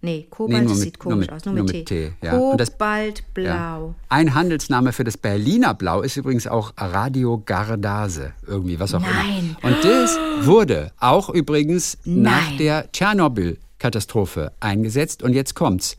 [0.01, 1.45] Nee, Kobalt Nee, mit- sieht komisch mit- aus.
[1.45, 2.11] Nur nur mit, mit T.
[2.11, 2.31] T, ja.
[2.31, 3.43] Kobaltblau.
[3.45, 3.95] Ja.
[4.09, 9.57] Ein Handelsname für das Berliner Blau ist übrigens auch Radio Gardase, irgendwie, was auch Nein.
[9.61, 9.75] immer.
[9.75, 12.59] Und das wurde auch übrigens nach Nein.
[12.59, 15.23] der Tschernobyl-Katastrophe eingesetzt.
[15.23, 15.97] Und jetzt kommt's.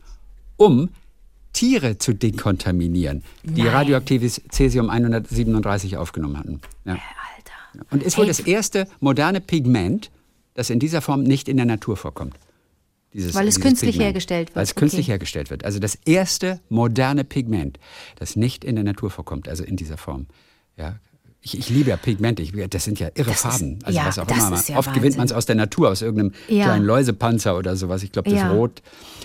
[0.58, 0.90] Um
[1.54, 3.72] Tiere zu dekontaminieren, die Nein.
[3.74, 6.62] radioaktives Cäsium 137 aufgenommen hatten.
[6.86, 6.94] Ja.
[6.94, 7.86] Alter.
[7.92, 10.12] Und ist wohl Hey, das erste moderne Pigment,
[10.54, 12.36] das in dieser Form nicht in der Natur vorkommt.
[13.14, 14.06] Dieses, Weil es dieses künstlich Pigment.
[14.06, 15.12] hergestellt wird, Weil es künstlich okay.
[15.14, 15.66] hergestellt wird.
[15.66, 17.80] Also das erste moderne Pigment,
[18.18, 20.28] das nicht in der Natur vorkommt, also in dieser Form.
[20.78, 21.00] Ja.
[21.42, 23.80] Ich, ich liebe ja Pigmente, ich, das sind ja irre Das ist- Farben.
[23.84, 24.56] Also ja, was auch das immer.
[24.58, 25.18] ist ja Oft gewinnt Wahnsinn.
[25.20, 26.66] man es aus der Natur, aus irgendeinem Ja.
[26.66, 28.04] kleinen Läusepanzer oder sowas.
[28.04, 28.52] Ich glaube, das Ja.
[28.52, 28.82] Rot.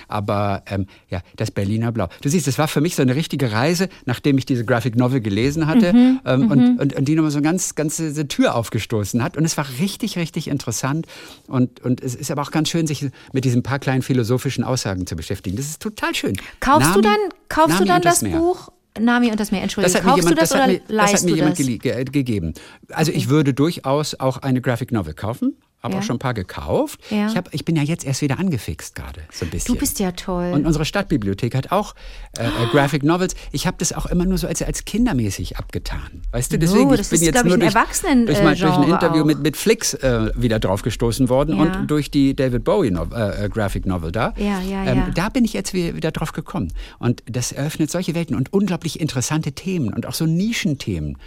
[0.06, 2.08] Aber ähm, ja, das Berliner Blau.
[2.22, 5.20] Du siehst, das war für mich so eine richtige Reise, nachdem ich diese Graphic Novel
[5.22, 9.20] gelesen hatte Mhm, ähm, und, und, und die nochmal so ganz, ganz diese Tür aufgestoßen
[9.22, 9.36] hat.
[9.36, 11.06] Und es war richtig, richtig interessant.
[11.48, 15.06] Und, und es ist aber auch ganz schön, sich mit diesen paar kleinen philosophischen Aussagen
[15.08, 15.56] zu beschäftigen.
[15.56, 16.36] Das ist total schön.
[16.60, 18.38] Kaufst du Nami- dann, kaufst Nami du dann das Meer.
[18.38, 18.68] Buch
[18.98, 19.62] Nami und das Meer?
[19.62, 21.66] Das Entschuldigung, mir kaufst jemand, du das, das oder mir, das hat mir jemand das?
[21.66, 22.54] ge gegeben.
[22.90, 25.56] Also ich würde durchaus auch eine Graphic Novel kaufen.
[25.84, 26.00] Habe Ja.
[26.00, 26.98] auch schon ein paar gekauft.
[27.10, 27.28] Ja.
[27.28, 29.74] Ich, hab, ich bin ja jetzt erst wieder angefixt gerade, so ein bisschen.
[29.74, 30.50] Du bist ja toll.
[30.54, 31.94] Und unsere Stadtbibliothek hat auch
[32.38, 33.34] äh, äh, Graphic Novels.
[33.52, 36.22] Ich habe das auch immer nur so als, als kindermäßig abgetan.
[36.32, 38.54] Weißt du, deswegen Oh, ich das bin ist, jetzt nur ein durch, Erwachsenen- durch, mein,
[38.56, 39.26] äh, durch ein Interview auch.
[39.26, 41.62] mit, mit Flix äh, wieder draufgestoßen worden Ja.
[41.62, 44.32] und durch die David Bowie Nov äh, äh, Graphic Novel da.
[44.38, 45.10] Ja, ja, ähm, ja.
[45.14, 46.72] Da bin ich jetzt wieder, wieder drauf gekommen.
[46.98, 51.18] Und das eröffnet solche Welten und unglaublich interessante Themen und auch so Nischenthemen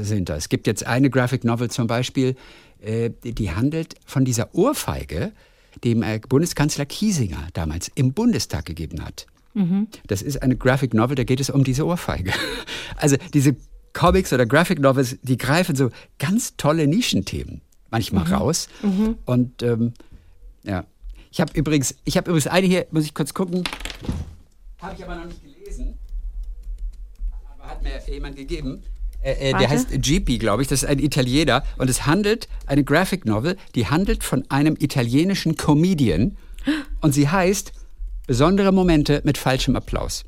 [0.00, 0.36] sind da.
[0.36, 2.34] Es gibt jetzt eine Graphic Novel zum Beispiel,
[2.80, 5.32] die, die handelt von dieser Ohrfeige,
[5.84, 9.26] dem äh, Bundeskanzler Kiesinger damals im Bundestag gegeben hat.
[10.06, 12.32] Das ist eine Graphic Novel, da geht es um diese Ohrfeige.
[12.98, 13.56] Also diese
[13.92, 17.60] Comics oder Graphic Novels, die greifen so ganz tolle Nischenthemen
[17.90, 18.68] manchmal raus.
[19.26, 19.92] Und ähm,
[20.62, 20.84] ja,
[21.30, 23.64] ich habe übrigens, ich habe übrigens eine hier, muss ich kurz gucken,
[24.78, 25.94] habe ich aber noch nicht gelesen,
[27.58, 28.82] aber hat mir jemand gegeben.
[29.26, 30.68] Äh, äh, der heißt GP, glaube ich.
[30.68, 35.56] Das ist ein Italiener und es handelt eine Graphic Novel, die handelt von einem italienischen
[35.56, 36.36] Comedian
[37.00, 37.72] und sie heißt
[38.28, 40.24] Besondere Momente mit falschem Applaus.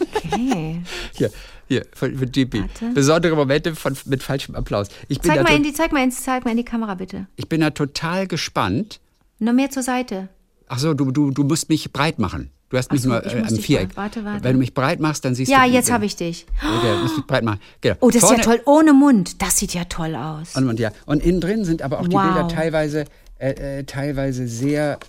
[0.00, 0.80] Okay.
[1.14, 1.30] Hier,
[1.68, 2.62] hier, von, von GP.
[2.62, 2.94] Warte.
[2.94, 4.88] Besondere Momente von, mit falschem Applaus.
[5.08, 7.26] Ich bin, Zeig mal, in die, zeig, mal in, zeig mal in die Kamera, bitte.
[7.36, 8.98] ich bin da total gespannt.
[9.38, 10.30] Noch mehr zur Seite.
[10.68, 12.50] Ach so, du, du, du musst mich breit machen.
[12.70, 13.96] Du hast mich so, nur äh, am Viereck.
[13.96, 14.44] warte, warte.
[14.44, 15.72] Wenn du mich breit machst, dann siehst Ja, du.
[15.72, 16.46] jetzt habe ich dich.
[16.56, 17.60] Okay, musst dich breit machen.
[17.80, 17.96] Genau.
[18.00, 18.62] Oh, das Vorne- ist ja toll.
[18.64, 19.42] Ohne Mund.
[19.42, 20.54] Das sieht ja toll aus.
[20.56, 20.92] Und, und, ja.
[21.04, 22.22] und innen drin sind aber auch die Wow.
[22.22, 23.06] Bilder teilweise,
[23.38, 25.00] äh, äh, teilweise sehr,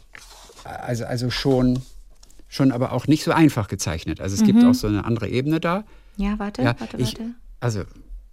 [0.64, 1.80] also, also schon,
[2.47, 4.20] schon aber auch nicht so einfach gezeichnet.
[4.22, 4.45] Also es Mhm.
[4.47, 5.84] gibt auch so eine andere Ebene da.
[6.18, 7.32] Ja, warte, Ja, warte, ich, warte.
[7.59, 7.84] also,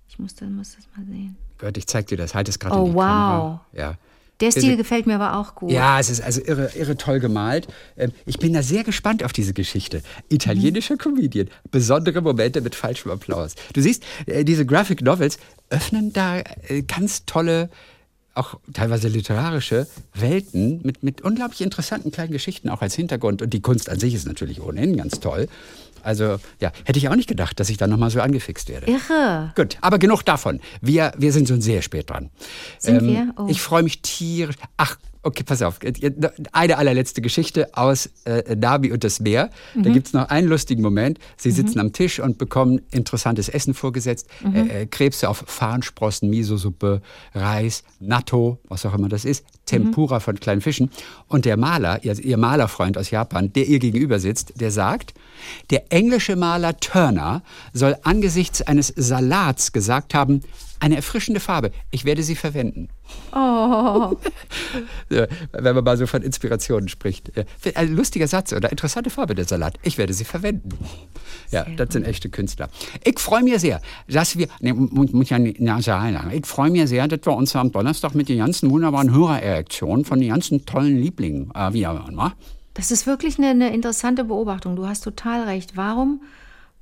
[0.09, 1.37] Ich muss, das- muss das mal sehen.
[1.59, 2.35] Gott, ich zeig dir das.
[2.35, 3.03] Halt es gerade Oh, in die wow.
[3.05, 3.61] Kamera.
[3.75, 3.95] Ja.
[4.41, 5.71] Der Stil gefällt mir aber auch gut.
[5.71, 7.67] Ja, es ist also irre, irre toll gemalt.
[7.97, 10.03] Ähm, Ich bin da sehr gespannt auf diese Geschichte.
[10.29, 13.55] Italienischer Comedian, besondere Momente mit falschem Applaus.
[13.73, 15.39] Du siehst, äh, diese Graphic Novels
[15.71, 17.69] öffnen da äh, ganz tolle,
[18.35, 23.43] auch teilweise literarische Welten mit, mit unglaublich interessanten kleinen Geschichten auch als Hintergrund.
[23.43, 25.49] Und die Kunst an sich ist natürlich ohnehin ganz toll.
[26.03, 28.91] Also ja, hätte ich auch nicht gedacht, dass ich da nochmal so angefixt werde.
[28.91, 29.53] Irre.
[29.55, 30.61] Gut, aber genug davon.
[30.81, 32.31] Wir, wir sind schon sehr spät dran.
[32.79, 33.33] Sind wir?
[33.37, 33.47] Oh.
[33.49, 34.57] Ich freue mich tierisch.
[34.77, 34.97] Ach,
[35.29, 35.79] Okay, pass auf.
[36.53, 39.51] Eine allerletzte Geschichte aus äh, Nabi und das Meer.
[39.75, 39.83] Mhm.
[39.83, 41.19] Da gibt es noch einen lustigen Moment.
[41.37, 41.81] Sie sitzen mhm.
[41.81, 44.27] am Tisch und bekommen interessantes Essen vorgesetzt.
[44.43, 44.55] Mhm.
[44.55, 47.03] Äh, äh Krebse auf Farnsprossen, Miso-Suppe,
[47.35, 50.91] Reis, Natto, was auch immer das ist, Tempura von kleinen Fischen.
[51.27, 55.13] Und der Maler, ihr, ihr Malerfreund aus Japan, der ihr gegenüber sitzt, der sagt,
[55.69, 57.43] der englische Maler Turner
[57.75, 60.41] soll angesichts eines Salats gesagt haben,
[60.81, 61.71] eine erfrischende Farbe.
[61.91, 62.89] Ich werde sie verwenden.
[63.33, 64.17] Oh.
[65.09, 67.31] Wenn man mal so von Inspirationen spricht.
[67.75, 69.75] Ein lustiger Satz oder interessante Farbe der Salat.
[69.83, 70.71] Ich werde sie verwenden.
[71.51, 72.69] Ja, sehr das sind echte Künstler.
[73.05, 77.09] Ich freue mich sehr, dass wir, nee, muss ja nicht sagen, ich freue mich sehr,
[77.09, 81.51] dass wir uns am Donnerstag mit den ganzen wunderbaren Hörererektionen von den ganzen tollen Lieblingen
[81.55, 82.33] äh, wieder hören.
[82.75, 84.77] Das ist wirklich eine, eine interessante Beobachtung.
[84.77, 85.77] Du hast total recht.
[85.77, 86.21] Warum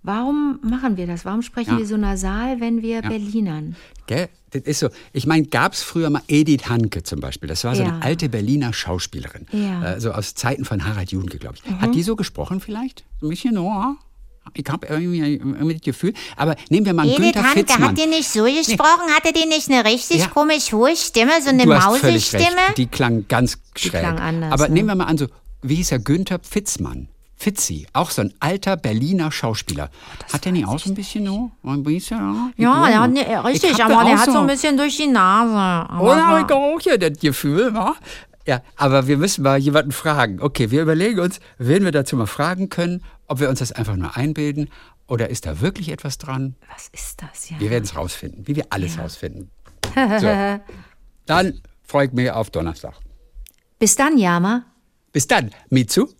[0.06, 1.24] Warum machen wir das?
[1.24, 1.78] Warum sprechen ja.
[1.78, 3.08] wir so nasal, wenn wir ja.
[3.08, 3.74] Berlinern?
[4.06, 4.28] Gell?
[4.50, 4.88] Das ist so.
[5.12, 7.48] Ich meine, gab es früher mal Edith Hanke zum Beispiel.
[7.48, 7.88] Das war so ja.
[7.88, 9.46] eine alte Berliner Schauspielerin.
[9.50, 9.94] Ja.
[9.94, 11.68] Äh, so aus Zeiten von Harald Junke, glaube ich.
[11.68, 11.80] Mhm.
[11.80, 13.04] Hat die so gesprochen vielleicht?
[13.20, 13.96] Ein bisschen, oh,
[14.54, 16.14] ich habe irgendwie, irgendwie das Gefühl.
[16.36, 17.88] Aber nehmen wir mal Edith Günther Hanke, Fitzmann.
[17.88, 19.06] hat die nicht so gesprochen?
[19.08, 19.12] Nee.
[19.12, 20.28] Hatte die nicht eine richtig ja.
[20.28, 22.74] komisch hohe Stimme, so eine Mausestimme?
[22.76, 23.90] Die klang ganz schräg.
[23.92, 24.74] Die klang anders, Aber ne?
[24.74, 25.26] nehmen wir mal an, so,
[25.62, 25.98] wie hieß er?
[25.98, 27.08] Günther Fitzmann.
[27.38, 29.90] Fitzi, auch so ein alter Berliner Schauspieler.
[29.90, 31.50] Oh, hat der nicht auch so ein bisschen so?
[31.64, 35.06] Ein bisschen, ja, der hat nicht, richtig, aber der hat so ein bisschen durch die
[35.06, 35.92] Nase.
[36.02, 37.94] Oder habe ich auch hier das Gefühl, wa?
[38.46, 40.40] Ja, aber wir müssen mal jemanden fragen.
[40.40, 43.96] Okay, wir überlegen uns, wen wir dazu mal fragen können, ob wir uns das einfach
[43.96, 44.70] nur einbilden
[45.08, 46.56] oder ist da wirklich etwas dran?
[46.72, 47.60] Was ist das, ja?
[47.60, 49.02] Wir werden es rausfinden, wie wir alles ja.
[49.02, 49.50] rausfinden.
[49.94, 50.60] So.
[51.24, 52.94] Dann freue ich mich auf Donnerstag.
[53.78, 54.64] Bis dann, Yama.
[55.10, 56.08] Bis dann, Mitsu.